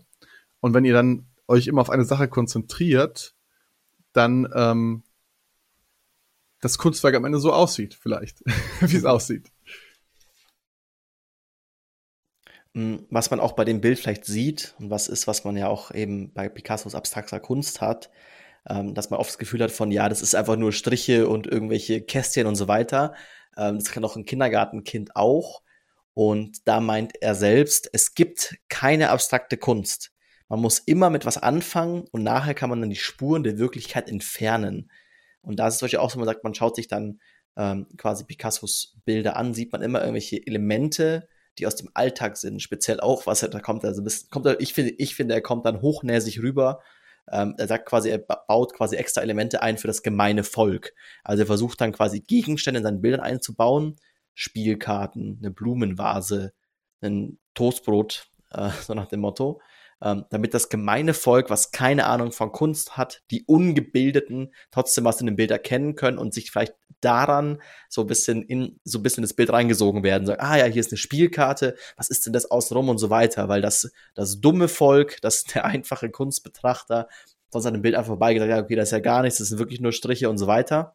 Und 0.61 0.75
wenn 0.75 0.85
ihr 0.85 0.93
dann 0.93 1.27
euch 1.49 1.67
immer 1.67 1.81
auf 1.81 1.89
eine 1.89 2.05
Sache 2.05 2.29
konzentriert, 2.29 3.35
dann 4.13 4.47
ähm, 4.55 5.03
das 6.61 6.77
Kunstwerk 6.77 7.15
am 7.15 7.25
Ende 7.25 7.39
so 7.39 7.55
aussieht, 7.55 7.95
vielleicht, 7.95 8.43
wie 8.81 8.97
es 8.97 9.07
aussieht. 9.07 9.51
Hm, 12.75 13.07
was 13.09 13.31
man 13.31 13.41
auch 13.41 13.53
bei 13.53 13.65
dem 13.65 13.81
Bild 13.81 13.99
vielleicht 13.99 14.27
sieht 14.27 14.75
und 14.79 14.91
was 14.91 15.09
ist, 15.09 15.27
was 15.27 15.45
man 15.45 15.57
ja 15.57 15.69
auch 15.69 15.91
eben 15.91 16.35
bei 16.35 16.51
Picassos 16.51 16.95
abstrakter 16.95 17.41
Kunst 17.41 17.81
hat, 17.81 18.11
ähm, 18.69 18.93
dass 18.95 19.09
man 19.09 19.19
oft 19.19 19.31
das 19.31 19.39
Gefühl 19.39 19.63
hat 19.63 19.73
von, 19.73 19.91
ja, 19.91 20.11
das 20.11 20.21
ist 20.21 20.35
einfach 20.35 20.57
nur 20.57 20.73
Striche 20.73 21.29
und 21.29 21.47
irgendwelche 21.47 22.03
Kästchen 22.03 22.47
und 22.47 22.57
so 22.57 22.69
weiter. 22.69 23.15
Ähm, 23.57 23.79
das 23.79 23.91
kann 23.91 24.05
auch 24.05 24.17
ein 24.17 24.27
Kindergartenkind 24.27 25.17
auch. 25.17 25.63
Und 26.19 26.67
da 26.67 26.81
meint 26.81 27.13
er 27.23 27.37
selbst, 27.37 27.89
es 27.93 28.13
gibt 28.13 28.57
keine 28.69 29.11
abstrakte 29.11 29.57
Kunst. 29.57 30.11
Man 30.49 30.59
muss 30.59 30.81
immer 30.81 31.11
mit 31.11 31.25
was 31.25 31.39
anfangen 31.39 32.07
und 32.11 32.25
nachher 32.25 32.55
kann 32.55 32.69
man 32.69 32.81
dann 32.81 32.91
die 32.91 32.97
Spuren 32.97 33.45
der 33.45 33.59
Wirklichkeit 33.59 34.11
entfernen. 34.11 34.91
Und 35.43 35.61
da 35.61 35.69
ist 35.69 35.75
es 35.75 35.81
Beispiel 35.81 36.01
auch 36.01 36.11
so, 36.11 36.19
man 36.19 36.27
sagt, 36.27 36.43
man 36.43 36.55
schaut 36.55 36.75
sich 36.75 36.89
dann 36.89 37.21
ähm, 37.57 37.87
quasi 37.97 38.25
Picassos 38.25 38.97
Bilder 39.05 39.37
an, 39.37 39.55
sieht 39.55 39.71
man 39.71 39.81
immer 39.81 40.01
irgendwelche 40.01 40.45
Elemente, 40.45 41.29
die 41.57 41.69
aus 41.69 41.77
dem 41.77 41.89
Alltag 41.95 42.37
sind, 42.37 42.61
speziell 42.61 42.99
auch, 42.99 43.27
was 43.27 43.45
er 43.45 43.51
da 43.51 43.61
kommt, 43.61 43.85
also 43.85 44.03
kommt 44.29 44.47
er, 44.47 44.61
ich 44.61 44.75
finde, 44.75 44.95
ich 44.99 45.15
finde, 45.15 45.35
er 45.35 45.41
kommt 45.41 45.67
dann 45.67 45.83
hochnäsig 45.83 46.43
rüber. 46.43 46.83
Ähm, 47.31 47.55
er 47.59 47.69
sagt 47.69 47.87
quasi, 47.87 48.11
er 48.11 48.19
baut 48.19 48.75
quasi 48.75 48.97
extra 48.97 49.21
Elemente 49.21 49.63
ein 49.63 49.79
für 49.79 49.87
das 49.87 50.03
gemeine 50.03 50.43
Volk. 50.43 50.95
Also 51.23 51.45
er 51.45 51.47
versucht 51.47 51.81
dann 51.81 51.93
quasi 51.93 52.19
Gegenstände 52.19 52.79
in 52.79 52.85
seinen 52.85 53.03
Bildern 53.03 53.21
einzubauen, 53.21 53.95
Spielkarten, 54.38 55.38
eine 55.40 55.50
Blumenvase, 55.50 56.52
ein 57.00 57.38
Toastbrot, 57.54 58.28
äh, 58.50 58.71
so 58.83 58.95
nach 58.95 59.07
dem 59.07 59.21
Motto 59.21 59.61
ähm, 60.02 60.25
damit 60.30 60.54
das 60.54 60.68
gemeine 60.68 61.14
Volk, 61.14 61.50
was 61.50 61.71
keine 61.71 62.07
Ahnung 62.07 62.33
von 62.33 62.52
Kunst 62.52 62.97
hat, 62.97 63.23
die 63.30 63.45
Ungebildeten 63.45 64.52
trotzdem 64.71 65.04
was 65.04 65.21
in 65.21 65.26
dem 65.26 65.37
Bild 65.37 65.50
erkennen 65.50 65.97
können 65.97 66.18
und 66.18 66.35
sich 66.35 66.50
vielleicht 66.50 66.75
daran 67.00 67.61
so 67.88 68.02
ein 68.02 68.07
bisschen 68.07 68.42
in 68.42 68.80
so 68.85 68.99
ein 68.99 69.02
bisschen 69.02 69.23
das 69.23 69.35
Bild 69.35 69.52
reingesogen 69.52 70.02
werden, 70.02 70.26
sagen, 70.26 70.40
ah 70.40 70.57
ja, 70.57 70.64
hier 70.64 70.80
ist 70.80 70.92
eine 70.92 70.99
Spielkarte, 70.99 71.76
was 71.97 72.11
ist 72.11 72.26
denn 72.26 72.33
das 72.33 72.50
außenrum 72.50 72.88
und 72.88 72.99
so 72.99 73.11
weiter, 73.11 73.49
weil 73.49 73.61
das 73.61 73.90
das 74.14 74.40
dumme 74.40 74.68
Volk, 74.68 75.21
das 75.23 75.45
der 75.54 75.64
einfache 75.64 76.11
Kunstbetrachter 76.11 77.09
von 77.50 77.62
seinem 77.62 77.83
Bild 77.83 77.95
einfach 77.95 78.09
vorbeigedacht, 78.09 78.50
ja, 78.50 78.59
okay, 78.59 78.76
das 78.76 78.88
ist 78.88 78.92
ja 78.92 79.00
gar 79.00 79.23
nichts, 79.23 79.38
das 79.38 79.49
sind 79.49 79.59
wirklich 79.59 79.80
nur 79.80 79.92
Striche 79.92 80.28
und 80.28 80.38
so 80.38 80.47
weiter. 80.47 80.95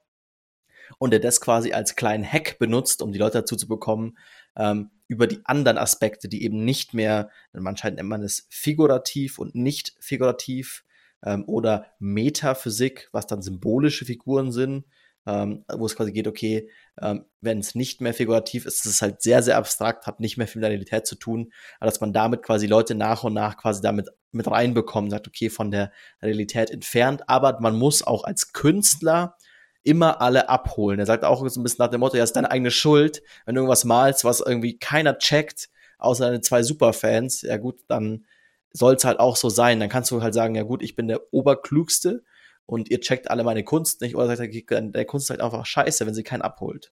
Und 0.98 1.12
der 1.12 1.20
das 1.20 1.42
quasi 1.42 1.74
als 1.74 1.96
kleinen 1.96 2.26
Hack 2.26 2.58
benutzt, 2.60 3.02
um 3.02 3.12
die 3.12 3.20
Leute 3.20 3.40
dazu 3.40 3.56
zu 3.56 3.68
bekommen, 3.68 4.18
ähm, 4.56 4.92
über 5.08 5.28
die 5.28 5.40
anderen 5.46 5.78
Aspekte, 5.78 6.28
die 6.28 6.44
eben 6.44 6.64
nicht 6.64 6.94
mehr, 6.94 7.30
anscheinend 7.54 7.98
nennt 7.98 8.10
man 8.10 8.24
es 8.24 8.48
figurativ 8.50 9.40
und 9.40 9.56
nicht 9.56 9.94
figurativ 10.00 10.84
ähm, 11.24 11.44
oder 11.48 11.88
Metaphysik, 12.00 13.10
was 13.12 13.28
dann 13.28 13.42
symbolische 13.42 14.06
Figuren 14.06 14.52
sind, 14.52 14.86
ähm, 15.26 15.64
wo 15.72 15.86
es 15.86 15.96
quasi 15.96 16.12
geht, 16.12 16.28
okay, 16.28 16.70
ähm, 17.02 17.26
wenn 17.42 17.60
es 17.60 17.76
nicht 17.76 18.02
mehr 18.02 18.14
figurativ 18.14 18.66
ist, 18.66 18.86
ist 18.86 18.92
es 18.92 19.02
halt 19.02 19.22
sehr, 19.22 19.42
sehr 19.42 19.58
abstrakt, 19.58 20.06
hat 20.06 20.20
nicht 20.20 20.38
mehr 20.38 20.48
viel 20.48 20.60
mit 20.60 20.64
der 20.64 20.72
Realität 20.72 21.08
zu 21.08 21.16
tun, 21.16 21.52
aber 21.80 21.90
dass 21.90 22.02
man 22.02 22.14
damit 22.14 22.44
quasi 22.44 22.68
Leute 22.68 22.96
nach 22.96 23.24
und 23.24 23.34
nach 23.34 23.58
quasi 23.58 23.82
damit 23.82 24.10
mit 24.32 24.50
reinbekommt, 24.50 25.12
sagt, 25.12 25.28
okay, 25.28 25.50
von 25.50 25.72
der 25.72 25.92
Realität 26.22 26.72
entfernt, 26.72 27.30
aber 27.30 27.60
man 27.62 27.76
muss 27.76 28.04
auch 28.04 28.24
als 28.24 28.52
Künstler 28.52 29.38
immer 29.84 30.22
alle 30.22 30.50
abholen. 30.50 31.00
Er 31.00 31.06
sagt 31.06 31.24
auch 31.24 31.48
so 31.48 31.60
ein 31.60 31.64
bisschen 31.64 31.84
nach 31.84 31.90
dem 31.90 32.00
Motto, 32.00 32.18
ja, 32.18 32.24
ist 32.24 32.36
deine 32.36 32.52
eigene 32.52 32.72
Schuld, 32.72 33.22
wenn 33.46 33.56
du 33.56 33.62
irgendwas 33.62 33.86
malst, 33.86 34.24
was 34.24 34.40
irgendwie 34.40 34.78
keiner 34.78 35.18
checkt, 35.18 35.70
außer 35.98 36.26
deine 36.26 36.42
zwei 36.42 36.64
Superfans, 36.64 37.42
ja 37.42 37.58
gut, 37.58 37.82
dann 37.88 38.26
soll 38.72 38.96
es 38.96 39.06
halt 39.06 39.20
auch 39.20 39.36
so 39.36 39.50
sein. 39.50 39.80
Dann 39.80 39.90
kannst 39.90 40.12
du 40.12 40.22
halt 40.22 40.34
sagen, 40.34 40.56
ja 40.56 40.64
gut, 40.64 40.82
ich 40.82 40.96
bin 40.96 41.08
der 41.08 41.34
Oberklügste 41.34 42.24
und 42.66 42.90
ihr 42.90 43.02
checkt 43.02 43.30
alle 43.30 43.44
meine 43.44 43.64
Kunst 43.64 44.02
nicht. 44.02 44.16
Oder 44.16 44.36
sagt 44.36 44.54
er, 44.54 44.82
der 44.82 45.06
Kunst 45.06 45.28
ist 45.28 45.30
halt 45.30 45.42
einfach 45.42 45.66
scheiße, 45.66 46.06
wenn 46.06 46.14
sie 46.14 46.24
keinen 46.24 46.42
abholt. 46.42 46.92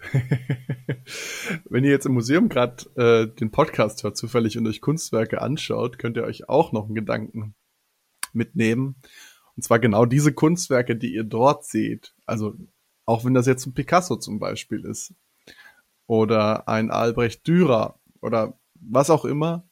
wenn 1.70 1.84
ihr 1.84 1.90
jetzt 1.90 2.06
im 2.06 2.14
Museum 2.14 2.48
gerade 2.48 2.84
äh, 2.96 3.34
den 3.38 3.52
Podcast 3.52 4.02
hört, 4.02 4.16
zufällig 4.16 4.58
und 4.58 4.66
euch 4.66 4.80
Kunstwerke 4.80 5.40
anschaut, 5.40 5.98
könnt 5.98 6.16
ihr 6.16 6.24
euch 6.24 6.48
auch 6.48 6.72
noch 6.72 6.86
einen 6.86 6.96
Gedanken 6.96 7.54
mitnehmen. 8.32 8.96
Und 9.56 9.62
zwar 9.62 9.78
genau 9.78 10.06
diese 10.06 10.32
Kunstwerke, 10.32 10.96
die 10.96 11.14
ihr 11.14 11.24
dort 11.24 11.64
seht. 11.64 12.14
Also 12.26 12.54
auch 13.04 13.24
wenn 13.24 13.34
das 13.34 13.46
jetzt 13.46 13.66
ein 13.66 13.74
Picasso 13.74 14.16
zum 14.16 14.38
Beispiel 14.38 14.84
ist 14.84 15.14
oder 16.06 16.68
ein 16.68 16.90
Albrecht 16.90 17.46
Dürer 17.46 18.00
oder 18.20 18.58
was 18.74 19.10
auch 19.10 19.24
immer. 19.24 19.68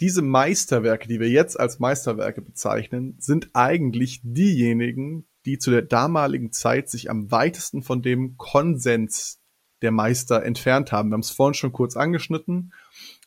Diese 0.00 0.22
Meisterwerke, 0.22 1.08
die 1.08 1.20
wir 1.20 1.28
jetzt 1.28 1.60
als 1.60 1.78
Meisterwerke 1.78 2.40
bezeichnen, 2.40 3.16
sind 3.18 3.50
eigentlich 3.52 4.20
diejenigen, 4.22 5.26
die 5.44 5.58
zu 5.58 5.70
der 5.70 5.82
damaligen 5.82 6.52
Zeit 6.52 6.88
sich 6.88 7.10
am 7.10 7.30
weitesten 7.30 7.82
von 7.82 8.00
dem 8.00 8.36
Konsens 8.38 9.40
der 9.82 9.90
Meister 9.90 10.42
entfernt 10.42 10.92
haben. 10.92 11.10
Wir 11.10 11.14
haben 11.14 11.20
es 11.20 11.30
vorhin 11.30 11.54
schon 11.54 11.72
kurz 11.72 11.96
angeschnitten, 11.96 12.72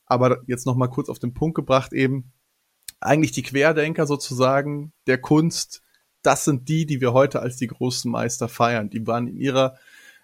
aber 0.05 0.41
jetzt 0.47 0.65
noch 0.65 0.75
mal 0.75 0.87
kurz 0.87 1.09
auf 1.09 1.19
den 1.19 1.33
Punkt 1.33 1.55
gebracht 1.55 1.93
eben, 1.93 2.31
eigentlich 3.05 3.31
die 3.31 3.43
Querdenker 3.43 4.05
sozusagen 4.05 4.93
der 5.07 5.19
Kunst, 5.19 5.81
das 6.21 6.45
sind 6.45 6.69
die, 6.69 6.85
die 6.85 7.01
wir 7.01 7.13
heute 7.13 7.41
als 7.41 7.57
die 7.57 7.67
großen 7.67 8.09
Meister 8.09 8.47
feiern. 8.47 8.89
Die 8.89 9.05
waren 9.05 9.27
in 9.27 9.37
ihrer 9.37 9.77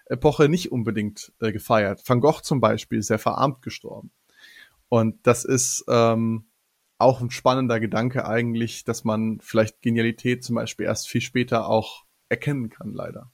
Epoche 0.06 0.48
nicht 0.48 0.72
unbedingt 0.72 1.32
äh, 1.40 1.52
gefeiert. 1.52 2.02
Van 2.06 2.20
Gogh 2.20 2.40
zum 2.42 2.60
Beispiel 2.60 2.98
ist 2.98 3.08
sehr 3.08 3.18
verarmt 3.18 3.62
gestorben. 3.62 4.10
Und 4.88 5.24
das 5.26 5.44
ist 5.44 5.84
ähm, 5.88 6.46
auch 6.98 7.20
ein 7.20 7.30
spannender 7.30 7.80
Gedanke 7.80 8.26
eigentlich, 8.26 8.84
dass 8.84 9.04
man 9.04 9.38
vielleicht 9.40 9.82
Genialität 9.82 10.42
zum 10.42 10.56
Beispiel 10.56 10.86
erst 10.86 11.08
viel 11.08 11.20
später 11.20 11.68
auch 11.68 12.04
erkennen 12.28 12.70
kann, 12.70 12.92
leider. 12.92 13.30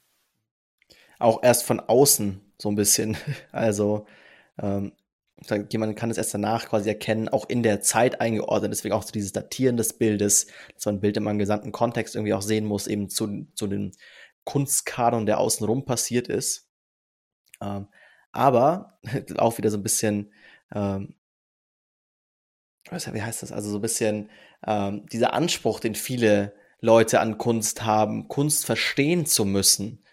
Auch 1.18 1.42
erst 1.42 1.64
von 1.64 1.80
außen 1.80 2.40
so 2.58 2.68
ein 2.68 2.76
bisschen. 2.76 3.16
Also 3.52 4.06
ähm, 4.58 4.92
jemand 5.70 5.96
kann 5.96 6.10
es 6.10 6.16
erst 6.16 6.34
danach 6.34 6.66
quasi 6.68 6.88
erkennen, 6.88 7.28
auch 7.28 7.48
in 7.48 7.62
der 7.62 7.82
Zeit 7.82 8.20
eingeordnet. 8.20 8.72
Deswegen 8.72 8.94
auch 8.94 9.02
so 9.02 9.12
dieses 9.12 9.32
Datieren 9.32 9.76
des 9.76 9.92
Bildes, 9.92 10.46
dass 10.74 10.86
man 10.86 10.96
ein 10.96 11.00
Bild 11.00 11.16
immer 11.16 11.30
im 11.30 11.38
gesamten 11.38 11.72
Kontext 11.72 12.14
irgendwie 12.14 12.34
auch 12.34 12.42
sehen 12.42 12.64
muss, 12.64 12.86
eben 12.86 13.10
zu, 13.10 13.46
zu 13.54 13.66
dem 13.66 13.92
Kunstkanon, 14.44 15.26
der 15.26 15.38
außenrum 15.38 15.84
passiert 15.84 16.28
ist. 16.28 16.70
Ähm, 17.60 17.88
aber 18.32 18.98
auch 19.36 19.58
wieder 19.58 19.70
so 19.70 19.76
ein 19.76 19.82
bisschen, 19.82 20.32
ähm, 20.74 21.14
wie 22.90 23.22
heißt 23.22 23.42
das? 23.42 23.52
Also 23.52 23.70
so 23.70 23.78
ein 23.78 23.82
bisschen 23.82 24.30
ähm, 24.66 25.06
dieser 25.06 25.34
Anspruch, 25.34 25.80
den 25.80 25.94
viele 25.94 26.54
Leute 26.80 27.20
an 27.20 27.36
Kunst 27.36 27.84
haben, 27.84 28.28
Kunst 28.28 28.64
verstehen 28.64 29.26
zu 29.26 29.44
müssen. 29.44 30.04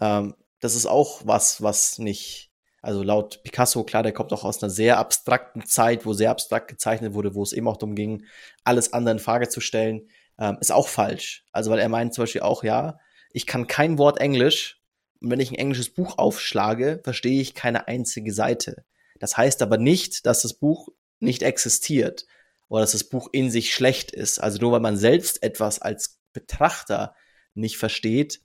Ähm, 0.00 0.34
das 0.60 0.74
ist 0.74 0.86
auch 0.86 1.22
was, 1.24 1.62
was 1.62 1.98
nicht 1.98 2.50
also 2.86 3.02
laut 3.02 3.42
Picasso, 3.42 3.82
klar, 3.82 4.04
der 4.04 4.12
kommt 4.12 4.32
auch 4.32 4.44
aus 4.44 4.62
einer 4.62 4.70
sehr 4.70 4.98
abstrakten 4.98 5.66
Zeit, 5.66 6.06
wo 6.06 6.12
sehr 6.12 6.30
abstrakt 6.30 6.68
gezeichnet 6.68 7.14
wurde, 7.14 7.34
wo 7.34 7.42
es 7.42 7.52
eben 7.52 7.66
auch 7.66 7.76
darum 7.76 7.96
ging, 7.96 8.24
alles 8.62 8.92
andere 8.92 9.14
in 9.14 9.18
Frage 9.18 9.48
zu 9.48 9.60
stellen, 9.60 10.08
ähm, 10.38 10.56
ist 10.60 10.70
auch 10.70 10.86
falsch. 10.86 11.44
Also 11.50 11.72
weil 11.72 11.80
er 11.80 11.88
meint 11.88 12.14
zum 12.14 12.22
Beispiel 12.22 12.42
auch, 12.42 12.62
ja, 12.62 13.00
ich 13.32 13.44
kann 13.44 13.66
kein 13.66 13.98
Wort 13.98 14.20
Englisch 14.20 14.80
und 15.20 15.30
wenn 15.30 15.40
ich 15.40 15.50
ein 15.50 15.56
englisches 15.56 15.92
Buch 15.92 16.16
aufschlage, 16.16 17.00
verstehe 17.02 17.40
ich 17.40 17.54
keine 17.54 17.88
einzige 17.88 18.32
Seite. 18.32 18.84
Das 19.18 19.36
heißt 19.36 19.62
aber 19.62 19.78
nicht, 19.78 20.24
dass 20.24 20.42
das 20.42 20.54
Buch 20.54 20.88
nicht 21.18 21.42
existiert 21.42 22.24
oder 22.68 22.82
dass 22.82 22.92
das 22.92 23.04
Buch 23.04 23.28
in 23.32 23.50
sich 23.50 23.74
schlecht 23.74 24.12
ist. 24.12 24.38
Also 24.38 24.60
nur 24.60 24.70
weil 24.70 24.80
man 24.80 24.96
selbst 24.96 25.42
etwas 25.42 25.80
als 25.80 26.20
Betrachter 26.32 27.16
nicht 27.54 27.78
versteht, 27.78 28.42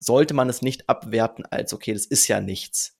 sollte 0.00 0.32
man 0.32 0.48
es 0.48 0.62
nicht 0.62 0.88
abwerten 0.88 1.44
als, 1.44 1.74
okay, 1.74 1.92
das 1.92 2.06
ist 2.06 2.26
ja 2.28 2.40
nichts 2.40 2.95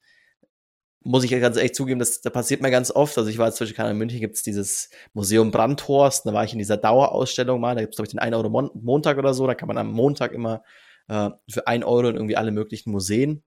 muss 1.01 1.25
ich 1.25 1.31
ganz 1.31 1.57
echt 1.57 1.77
zugeben, 1.77 2.01
das, 2.01 2.21
das 2.21 2.33
passiert 2.33 2.63
mir 2.63 2.71
ganz 2.71 2.91
oft. 2.91 3.17
Also 3.17 3.31
ich 3.31 3.39
war 3.39 3.47
jetzt 3.47 3.57
zum 3.57 3.67
Beispiel 3.67 3.85
in 3.85 3.97
München, 3.97 4.21
gibt 4.21 4.37
es 4.37 4.43
dieses 4.43 4.91
Museum 5.13 5.51
Brandhorst, 5.51 6.27
da 6.27 6.33
war 6.33 6.45
ich 6.45 6.53
in 6.53 6.59
dieser 6.59 6.77
Dauerausstellung 6.77 7.61
mal, 7.61 7.75
da 7.75 7.83
gibt 7.83 7.95
es, 7.95 7.97
glaube 7.97 8.07
ich, 8.07 8.13
den 8.13 8.19
1 8.19 8.35
Euro 8.35 8.51
Mon 8.51 8.71
Montag 8.75 9.19
oder 9.19 9.33
so, 9.33 9.47
da 9.47 9.55
kann 9.55 9.69
man 9.69 9.79
am 9.79 9.93
Montag 9.93 10.33
immer 10.33 10.63
äh, 11.09 11.31
für 11.49 11.67
1 11.67 11.85
Euro 11.85 12.09
in 12.09 12.17
irgendwie 12.17 12.37
alle 12.37 12.51
möglichen 12.51 12.91
Museen. 12.91 13.45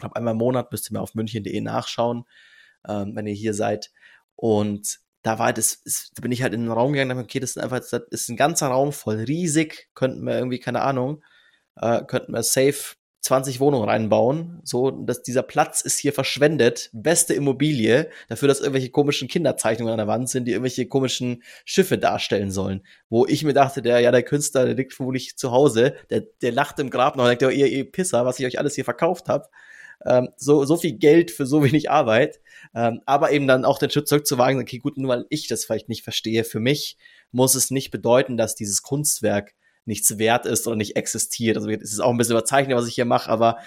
Ab 0.00 0.16
einmal 0.16 0.32
im 0.32 0.38
Monat 0.38 0.70
müsst 0.70 0.90
ihr 0.90 0.94
mal 0.94 1.00
auf 1.00 1.14
münchen.de 1.14 1.60
nachschauen, 1.60 2.24
äh, 2.84 3.04
wenn 3.06 3.26
ihr 3.26 3.34
hier 3.34 3.54
seid. 3.54 3.90
Und 4.36 4.98
da 5.22 5.38
war 5.38 5.52
das, 5.52 5.74
ist, 5.74 6.12
da 6.16 6.22
bin 6.22 6.32
ich 6.32 6.42
halt 6.42 6.52
in 6.52 6.62
den 6.62 6.72
Raum 6.72 6.92
gegangen, 6.92 7.18
okay, 7.18 7.40
das 7.40 7.50
ist 7.50 7.58
einfach, 7.58 7.78
das 7.78 8.02
ist 8.10 8.28
ein 8.28 8.36
ganzer 8.36 8.68
Raum 8.68 8.92
voll 8.92 9.20
riesig, 9.20 9.88
könnten 9.94 10.24
wir 10.24 10.36
irgendwie, 10.36 10.58
keine 10.58 10.82
Ahnung, 10.82 11.22
äh, 11.76 12.02
könnten 12.04 12.32
wir 12.32 12.42
safe 12.42 12.96
20 13.22 13.60
Wohnungen 13.60 13.88
reinbauen, 13.88 14.60
so, 14.64 14.90
dass 14.90 15.22
dieser 15.22 15.44
Platz 15.44 15.80
ist 15.80 15.98
hier 15.98 16.12
verschwendet, 16.12 16.90
beste 16.92 17.34
Immobilie, 17.34 18.10
dafür, 18.28 18.48
dass 18.48 18.58
irgendwelche 18.58 18.90
komischen 18.90 19.28
Kinderzeichnungen 19.28 19.92
an 19.92 19.98
der 19.98 20.08
Wand 20.08 20.28
sind, 20.28 20.46
die 20.46 20.50
irgendwelche 20.50 20.86
komischen 20.86 21.44
Schiffe 21.64 21.98
darstellen 21.98 22.50
sollen. 22.50 22.82
Wo 23.08 23.24
ich 23.24 23.44
mir 23.44 23.52
dachte, 23.52 23.80
der, 23.80 24.00
ja, 24.00 24.10
der 24.10 24.24
Künstler, 24.24 24.64
der 24.64 24.74
liegt 24.74 24.92
vermutlich 24.92 25.36
zu 25.36 25.52
Hause, 25.52 25.94
der, 26.10 26.22
der 26.42 26.50
lacht 26.50 26.80
im 26.80 26.90
Grab 26.90 27.14
noch 27.14 27.22
und 27.22 27.30
denkt, 27.40 27.42
ihr, 27.42 27.68
ihr 27.68 27.90
Pisser, 27.90 28.26
was 28.26 28.40
ich 28.40 28.46
euch 28.46 28.58
alles 28.58 28.74
hier 28.74 28.84
verkauft 28.84 29.28
habe. 29.28 29.48
Ähm, 30.04 30.30
so, 30.36 30.64
so 30.64 30.76
viel 30.76 30.94
Geld 30.94 31.30
für 31.30 31.46
so 31.46 31.62
wenig 31.62 31.92
Arbeit. 31.92 32.40
Ähm, 32.74 33.02
aber 33.06 33.30
eben 33.30 33.46
dann 33.46 33.64
auch 33.64 33.78
den 33.78 33.90
Schritt 33.90 34.08
zurückzuwagen, 34.08 34.60
okay, 34.60 34.78
gut, 34.78 34.96
nur 34.96 35.10
weil 35.10 35.26
ich 35.28 35.46
das 35.46 35.64
vielleicht 35.64 35.88
nicht 35.88 36.02
verstehe 36.02 36.42
für 36.42 36.58
mich, 36.58 36.96
muss 37.30 37.54
es 37.54 37.70
nicht 37.70 37.92
bedeuten, 37.92 38.36
dass 38.36 38.56
dieses 38.56 38.82
Kunstwerk 38.82 39.54
nichts 39.84 40.18
wert 40.18 40.46
ist 40.46 40.66
oder 40.66 40.76
nicht 40.76 40.96
existiert. 40.96 41.56
Also 41.56 41.68
es 41.68 41.92
ist 41.92 42.00
auch 42.00 42.10
ein 42.10 42.16
bisschen 42.16 42.36
überzeichnet, 42.36 42.76
was 42.76 42.86
ich 42.86 42.94
hier 42.94 43.04
mache, 43.04 43.30
aber 43.30 43.58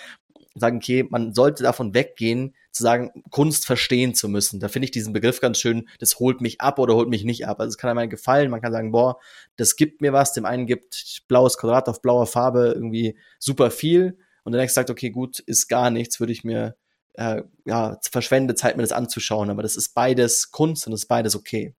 sagen, 0.57 0.77
okay, 0.77 1.05
man 1.10 1.34
sollte 1.34 1.63
davon 1.63 1.93
weggehen, 1.93 2.55
zu 2.72 2.84
sagen, 2.84 3.12
Kunst 3.29 3.65
verstehen 3.65 4.13
zu 4.15 4.29
müssen. 4.29 4.60
Da 4.60 4.69
finde 4.69 4.86
ich 4.86 4.91
diesen 4.91 5.12
Begriff 5.12 5.41
ganz 5.41 5.60
schön, 5.60 5.89
das 6.00 6.19
holt 6.19 6.39
mich 6.39 6.62
ab 6.62 6.79
oder 6.79 6.95
holt 6.95 7.10
mich 7.10 7.25
nicht 7.25 7.45
ab. 7.45 7.60
Also 7.60 7.69
es 7.69 7.77
kann 7.77 7.98
einem 7.98 8.10
gefallen, 8.10 8.50
man 8.50 8.62
kann 8.62 8.72
sagen, 8.72 8.91
boah, 8.91 9.19
das 9.57 9.75
gibt 9.75 10.01
mir 10.01 10.13
was, 10.13 10.34
dem 10.34 10.45
einen 10.45 10.65
gibt 10.65 11.24
blaues 11.27 11.57
Quadrat 11.57 11.89
auf 11.89 12.01
blauer 12.01 12.25
Farbe 12.25 12.72
irgendwie 12.74 13.17
super 13.38 13.69
viel 13.69 14.17
und 14.45 14.53
der 14.53 14.62
nächste 14.62 14.75
sagt, 14.79 14.89
okay, 14.89 15.10
gut, 15.10 15.39
ist 15.39 15.67
gar 15.67 15.89
nichts, 15.89 16.19
würde 16.19 16.31
ich 16.31 16.43
mir, 16.43 16.75
äh, 17.13 17.41
ja, 17.65 17.98
verschwende 18.10 18.55
Zeit, 18.55 18.77
mir 18.77 18.84
das 18.84 18.91
anzuschauen. 18.91 19.50
Aber 19.50 19.63
das 19.63 19.75
ist 19.75 19.93
beides 19.93 20.51
Kunst 20.51 20.86
und 20.86 20.91
das 20.91 21.01
ist 21.01 21.07
beides 21.07 21.36
okay. 21.36 21.74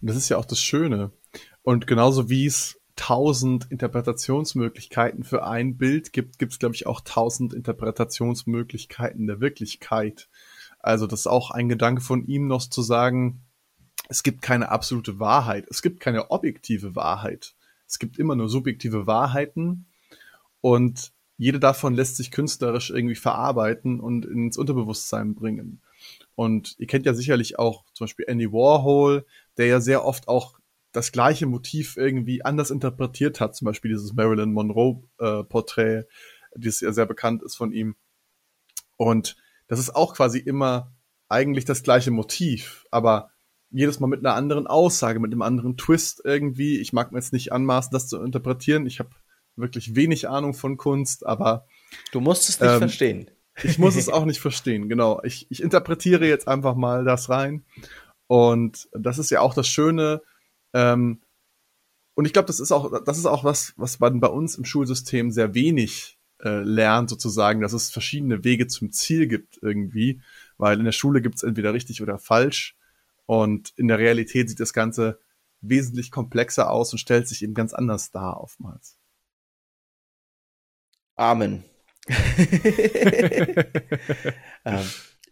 Und 0.00 0.10
das 0.10 0.16
ist 0.16 0.28
ja 0.28 0.36
auch 0.36 0.44
das 0.44 0.60
Schöne. 0.60 1.12
Und 1.62 1.86
genauso 1.86 2.28
wie 2.28 2.46
es 2.46 2.77
tausend 2.98 3.70
Interpretationsmöglichkeiten 3.70 5.22
für 5.22 5.46
ein 5.46 5.78
Bild 5.78 6.12
gibt, 6.12 6.38
gibt 6.38 6.52
es, 6.52 6.58
glaube 6.58 6.74
ich, 6.74 6.86
auch 6.86 7.00
tausend 7.00 7.54
Interpretationsmöglichkeiten 7.54 9.26
der 9.26 9.40
Wirklichkeit. 9.40 10.28
Also 10.80 11.06
das 11.06 11.20
ist 11.20 11.26
auch 11.28 11.50
ein 11.50 11.68
Gedanke 11.68 12.02
von 12.02 12.26
ihm 12.26 12.48
noch 12.48 12.68
zu 12.68 12.82
sagen, 12.82 13.40
es 14.08 14.22
gibt 14.22 14.42
keine 14.42 14.70
absolute 14.70 15.20
Wahrheit, 15.20 15.66
es 15.70 15.80
gibt 15.80 16.00
keine 16.00 16.30
objektive 16.30 16.96
Wahrheit. 16.96 17.54
Es 17.86 17.98
gibt 17.98 18.18
immer 18.18 18.34
nur 18.34 18.48
subjektive 18.48 19.06
Wahrheiten 19.06 19.86
und 20.60 21.12
jede 21.36 21.60
davon 21.60 21.94
lässt 21.94 22.16
sich 22.16 22.32
künstlerisch 22.32 22.90
irgendwie 22.90 23.14
verarbeiten 23.14 24.00
und 24.00 24.26
ins 24.26 24.58
Unterbewusstsein 24.58 25.36
bringen. 25.36 25.80
Und 26.34 26.74
ihr 26.78 26.88
kennt 26.88 27.06
ja 27.06 27.14
sicherlich 27.14 27.58
auch 27.58 27.84
zum 27.92 28.06
Beispiel 28.06 28.26
Andy 28.28 28.52
Warhol, 28.52 29.24
der 29.56 29.66
ja 29.66 29.80
sehr 29.80 30.04
oft 30.04 30.26
auch 30.26 30.57
das 30.92 31.12
gleiche 31.12 31.46
Motiv 31.46 31.96
irgendwie 31.96 32.44
anders 32.44 32.70
interpretiert 32.70 33.40
hat. 33.40 33.54
Zum 33.54 33.66
Beispiel 33.66 33.90
dieses 33.90 34.14
Marilyn 34.14 34.52
Monroe-Porträt, 34.52 35.98
äh, 35.98 36.04
das 36.54 36.80
ja 36.80 36.92
sehr 36.92 37.06
bekannt 37.06 37.42
ist 37.42 37.56
von 37.56 37.72
ihm. 37.72 37.96
Und 38.96 39.36
das 39.68 39.78
ist 39.78 39.94
auch 39.94 40.14
quasi 40.14 40.38
immer 40.38 40.92
eigentlich 41.28 41.64
das 41.64 41.82
gleiche 41.82 42.10
Motiv, 42.10 42.86
aber 42.90 43.30
jedes 43.70 44.00
Mal 44.00 44.06
mit 44.06 44.20
einer 44.20 44.34
anderen 44.34 44.66
Aussage, 44.66 45.20
mit 45.20 45.30
einem 45.30 45.42
anderen 45.42 45.76
Twist 45.76 46.22
irgendwie. 46.24 46.78
Ich 46.78 46.94
mag 46.94 47.12
mir 47.12 47.18
jetzt 47.18 47.34
nicht 47.34 47.52
anmaßen, 47.52 47.92
das 47.92 48.08
zu 48.08 48.22
interpretieren. 48.22 48.86
Ich 48.86 48.98
habe 48.98 49.10
wirklich 49.56 49.94
wenig 49.94 50.28
Ahnung 50.28 50.54
von 50.54 50.78
Kunst, 50.78 51.26
aber. 51.26 51.66
Du 52.12 52.20
musst 52.20 52.48
es 52.48 52.60
nicht 52.60 52.70
ähm, 52.70 52.78
verstehen. 52.78 53.30
Ich 53.62 53.78
muss 53.78 53.96
es 53.96 54.08
auch 54.08 54.24
nicht 54.24 54.40
verstehen, 54.40 54.88
genau. 54.88 55.20
Ich, 55.24 55.46
ich 55.50 55.62
interpretiere 55.62 56.26
jetzt 56.26 56.48
einfach 56.48 56.76
mal 56.76 57.04
das 57.04 57.28
rein. 57.28 57.64
Und 58.26 58.88
das 58.92 59.18
ist 59.18 59.30
ja 59.30 59.40
auch 59.40 59.52
das 59.52 59.68
Schöne 59.68 60.22
ähm, 60.78 61.20
und 62.14 62.24
ich 62.24 62.32
glaube, 62.32 62.46
das 62.46 62.60
ist 62.60 62.70
auch, 62.72 63.02
das 63.04 63.18
ist 63.18 63.26
auch 63.26 63.42
was, 63.44 63.74
was 63.76 63.98
man 63.98 64.20
bei 64.20 64.28
uns 64.28 64.54
im 64.54 64.64
Schulsystem 64.64 65.32
sehr 65.32 65.54
wenig 65.54 66.18
äh, 66.42 66.60
lernt, 66.62 67.10
sozusagen, 67.10 67.60
dass 67.60 67.72
es 67.72 67.90
verschiedene 67.90 68.44
Wege 68.44 68.68
zum 68.68 68.92
Ziel 68.92 69.26
gibt 69.26 69.58
irgendwie, 69.60 70.20
weil 70.56 70.78
in 70.78 70.84
der 70.84 70.92
Schule 70.92 71.20
gibt 71.20 71.34
es 71.36 71.42
entweder 71.42 71.74
richtig 71.74 72.00
oder 72.00 72.18
falsch 72.18 72.76
und 73.26 73.72
in 73.76 73.88
der 73.88 73.98
Realität 73.98 74.48
sieht 74.48 74.60
das 74.60 74.72
Ganze 74.72 75.18
wesentlich 75.60 76.12
komplexer 76.12 76.70
aus 76.70 76.92
und 76.92 76.98
stellt 76.98 77.26
sich 77.26 77.42
eben 77.42 77.54
ganz 77.54 77.74
anders 77.74 78.12
dar 78.12 78.40
oftmals. 78.40 78.96
Amen. 81.16 81.64
ähm, 84.64 84.86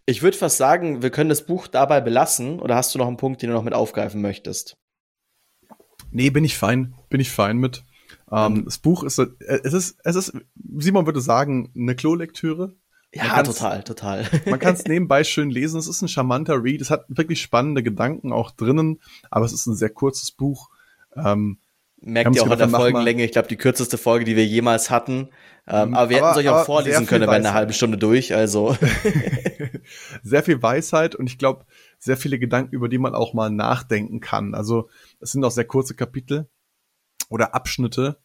ich 0.06 0.22
würde 0.22 0.36
fast 0.36 0.56
sagen, 0.56 1.02
wir 1.02 1.10
können 1.10 1.30
das 1.30 1.46
Buch 1.46 1.68
dabei 1.68 2.00
belassen 2.00 2.58
oder 2.60 2.74
hast 2.74 2.94
du 2.94 2.98
noch 2.98 3.06
einen 3.06 3.16
Punkt, 3.16 3.42
den 3.42 3.50
du 3.50 3.54
noch 3.54 3.62
mit 3.62 3.74
aufgreifen 3.74 4.20
möchtest? 4.20 4.76
Nee, 6.10 6.30
bin 6.30 6.44
ich 6.44 6.56
fein, 6.56 6.94
bin 7.10 7.20
ich 7.20 7.30
fein 7.30 7.58
mit. 7.58 7.84
Ähm, 8.30 8.64
das 8.64 8.78
Buch 8.78 9.02
ist, 9.02 9.18
äh, 9.18 9.26
es 9.40 9.72
ist, 9.72 9.98
es 10.04 10.16
ist, 10.16 10.32
Simon 10.78 11.06
würde 11.06 11.20
sagen, 11.20 11.72
eine 11.76 11.94
Klolektüre. 11.94 12.74
Ja, 13.12 13.42
total, 13.42 13.82
total. 13.82 14.26
man 14.46 14.58
kann 14.58 14.74
es 14.74 14.84
nebenbei 14.88 15.24
schön 15.24 15.50
lesen. 15.50 15.78
Es 15.78 15.86
ist 15.86 16.02
ein 16.02 16.08
charmanter 16.08 16.62
Read. 16.62 16.80
Es 16.80 16.90
hat 16.90 17.04
wirklich 17.08 17.40
spannende 17.40 17.82
Gedanken 17.82 18.32
auch 18.32 18.50
drinnen, 18.50 19.00
aber 19.30 19.44
es 19.44 19.52
ist 19.52 19.66
ein 19.66 19.76
sehr 19.76 19.90
kurzes 19.90 20.32
Buch. 20.32 20.68
Ähm, 21.16 21.58
Merkt 21.98 22.36
ihr 22.36 22.42
auch 22.42 22.50
an 22.50 22.58
der 22.58 22.68
Folgenlänge. 22.68 23.24
Ich 23.24 23.32
glaube, 23.32 23.48
die 23.48 23.56
kürzeste 23.56 23.96
Folge, 23.96 24.24
die 24.24 24.36
wir 24.36 24.44
jemals 24.44 24.90
hatten. 24.90 25.30
Ähm, 25.66 25.94
aber 25.94 26.10
wir 26.10 26.18
aber, 26.18 26.28
hätten 26.28 26.40
es 26.40 26.46
euch 26.46 26.48
auch 26.50 26.64
vorlesen 26.66 27.06
können, 27.06 27.22
wäre 27.22 27.32
eine 27.32 27.54
halbe 27.54 27.72
Stunde 27.72 27.96
durch. 27.96 28.34
Also 28.34 28.76
sehr 30.22 30.42
viel 30.42 30.62
Weisheit 30.62 31.14
und 31.14 31.26
ich 31.26 31.38
glaube, 31.38 31.64
sehr 31.98 32.16
viele 32.16 32.38
Gedanken, 32.38 32.74
über 32.74 32.88
die 32.88 32.98
man 32.98 33.14
auch 33.14 33.34
mal 33.34 33.50
nachdenken 33.50 34.20
kann. 34.20 34.54
Also 34.54 34.88
es 35.20 35.32
sind 35.32 35.44
auch 35.44 35.50
sehr 35.50 35.64
kurze 35.64 35.94
Kapitel 35.94 36.48
oder 37.28 37.54
Abschnitte 37.54 38.18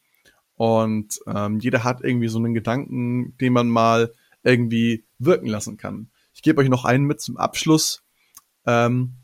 und 0.56 1.20
ähm, 1.26 1.60
jeder 1.60 1.84
hat 1.84 2.04
irgendwie 2.04 2.28
so 2.28 2.38
einen 2.38 2.54
Gedanken, 2.54 3.36
den 3.38 3.54
man 3.54 3.68
mal 3.68 4.14
irgendwie 4.44 5.06
wirken 5.18 5.48
lassen 5.48 5.78
kann. 5.78 6.12
Ich 6.34 6.42
gebe 6.42 6.62
euch 6.62 6.70
noch 6.70 6.86
einen 6.86 7.06
mit 7.06 7.22
zum 7.22 7.38
Abschluss. 7.38 8.04
Ähm, 8.66 9.16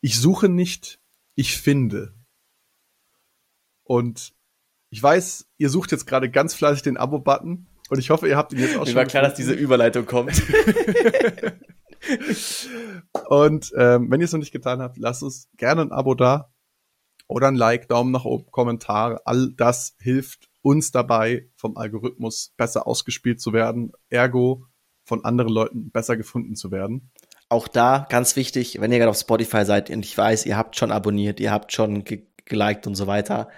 ich 0.00 0.18
suche 0.18 0.48
nicht, 0.48 1.00
ich 1.34 1.56
finde. 1.56 2.14
Und 3.84 4.32
ich 4.90 5.02
weiß, 5.02 5.48
ihr 5.56 5.70
sucht 5.70 5.92
jetzt 5.92 6.06
gerade 6.06 6.30
ganz 6.30 6.54
fleißig 6.54 6.82
den 6.82 6.96
Abo-Button 6.96 7.66
und 7.88 7.98
ich 7.98 8.10
hoffe, 8.10 8.28
ihr 8.28 8.36
habt 8.36 8.52
ihn 8.52 8.58
jetzt 8.58 8.76
auch 8.76 8.80
Mir 8.80 8.86
schon. 8.86 8.94
Mir 8.94 9.00
war 9.00 9.06
klar, 9.06 9.22
dass 9.22 9.34
diese 9.34 9.54
Überleitung 9.54 10.06
kommt. 10.06 10.32
und 13.28 13.72
ähm, 13.76 14.10
wenn 14.10 14.20
ihr 14.20 14.24
es 14.24 14.32
noch 14.32 14.40
nicht 14.40 14.52
getan 14.52 14.80
habt, 14.80 14.98
lasst 14.98 15.22
uns 15.22 15.48
gerne 15.56 15.82
ein 15.82 15.92
Abo 15.92 16.14
da 16.14 16.52
oder 17.28 17.48
ein 17.48 17.56
Like, 17.56 17.88
Daumen 17.88 18.12
nach 18.12 18.24
oben, 18.24 18.50
Kommentare. 18.50 19.20
All 19.24 19.52
das 19.56 19.96
hilft 19.98 20.48
uns 20.62 20.90
dabei, 20.90 21.48
vom 21.56 21.76
Algorithmus 21.76 22.52
besser 22.56 22.86
ausgespielt 22.86 23.40
zu 23.40 23.52
werden, 23.52 23.92
ergo 24.08 24.66
von 25.04 25.24
anderen 25.24 25.52
Leuten 25.52 25.90
besser 25.90 26.16
gefunden 26.16 26.54
zu 26.54 26.70
werden. 26.70 27.10
Auch 27.48 27.68
da 27.68 28.06
ganz 28.08 28.36
wichtig, 28.36 28.80
wenn 28.80 28.92
ihr 28.92 28.98
gerade 28.98 29.10
auf 29.10 29.18
Spotify 29.18 29.64
seid 29.64 29.90
und 29.90 30.04
ich 30.04 30.16
weiß, 30.16 30.46
ihr 30.46 30.56
habt 30.56 30.76
schon 30.76 30.92
abonniert, 30.92 31.40
ihr 31.40 31.50
habt 31.50 31.72
schon 31.72 32.04
ge 32.04 32.26
geliked 32.44 32.88
und 32.88 32.96
so 32.96 33.06
weiter. 33.06 33.48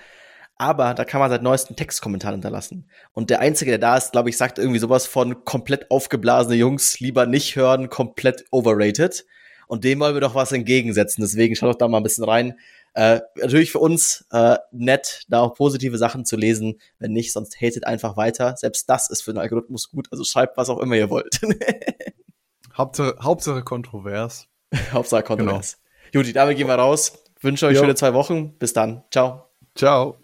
Aber 0.57 0.95
da 0.95 1.05
kann 1.05 1.21
man 1.21 1.31
seit 1.31 1.43
neuesten 1.43 1.75
Textkommentar 1.75 2.33
hinterlassen. 2.33 2.89
Und 3.13 3.31
der 3.31 3.41
Einzige, 3.41 3.73
der 3.73 3.79
da 3.79 3.97
ist, 3.97 4.13
glaube 4.13 4.31
ich, 4.31 4.37
sagt 4.37 4.59
irgendwie 4.59 4.79
sowas 4.79 5.07
von 5.07 5.45
komplett 5.45 5.91
aufgeblasene 5.91 6.55
Jungs 6.55 7.01
lieber 7.01 7.27
nicht 7.27 7.57
hören, 7.57 7.89
komplett 7.89 8.45
overrated. 8.51 9.27
Und 9.67 9.85
dem 9.85 10.01
wollen 10.01 10.15
wir 10.15 10.21
doch 10.21 10.35
was 10.35 10.53
entgegensetzen. 10.53 11.23
Deswegen 11.23 11.57
schaut 11.57 11.71
doch 11.71 11.79
da 11.79 11.89
mal 11.89 11.97
ein 11.97 12.05
bisschen 12.05 12.25
rein. 12.25 12.59
Äh, 12.93 13.21
natürlich 13.37 13.73
für 13.73 13.81
uns 13.81 14.25
äh, 14.31 14.57
nett, 14.71 15.25
da 15.29 15.41
auch 15.41 15.55
positive 15.55 15.99
Sachen 15.99 16.25
zu 16.25 16.37
lesen. 16.37 16.79
Wenn 17.01 17.13
nicht, 17.13 17.33
sonst 17.33 17.61
hatet 17.61 17.87
einfach 17.87 18.17
weiter. 18.17 18.57
Selbst 18.57 18.89
das 18.89 19.11
ist 19.11 19.23
für 19.23 19.33
den 19.33 19.39
Algorithmus 19.39 19.91
gut. 19.91 20.07
Also 20.13 20.23
schreibt, 20.23 20.57
was 20.57 20.69
auch 20.69 20.79
immer 20.79 20.95
ihr 20.95 21.11
wollt. 21.11 21.41
Hauptsache, 22.77 23.17
Hauptsache 23.21 23.63
kontrovers. 23.63 24.49
Hauptsache 24.93 25.23
kontrovers. 25.25 25.79
Genau. 26.13 26.23
Juti, 26.23 26.33
damit 26.33 26.57
gehen 26.57 26.69
wir 26.69 26.77
raus. 26.77 27.25
Wünsche 27.41 27.67
euch 27.67 27.75
jo. 27.75 27.81
schöne 27.81 27.97
zwei 27.97 28.15
Wochen. 28.15 28.57
Bis 28.59 28.73
dann. 28.73 29.03
Ciao. 29.11 29.49
Ciao. 29.75 30.19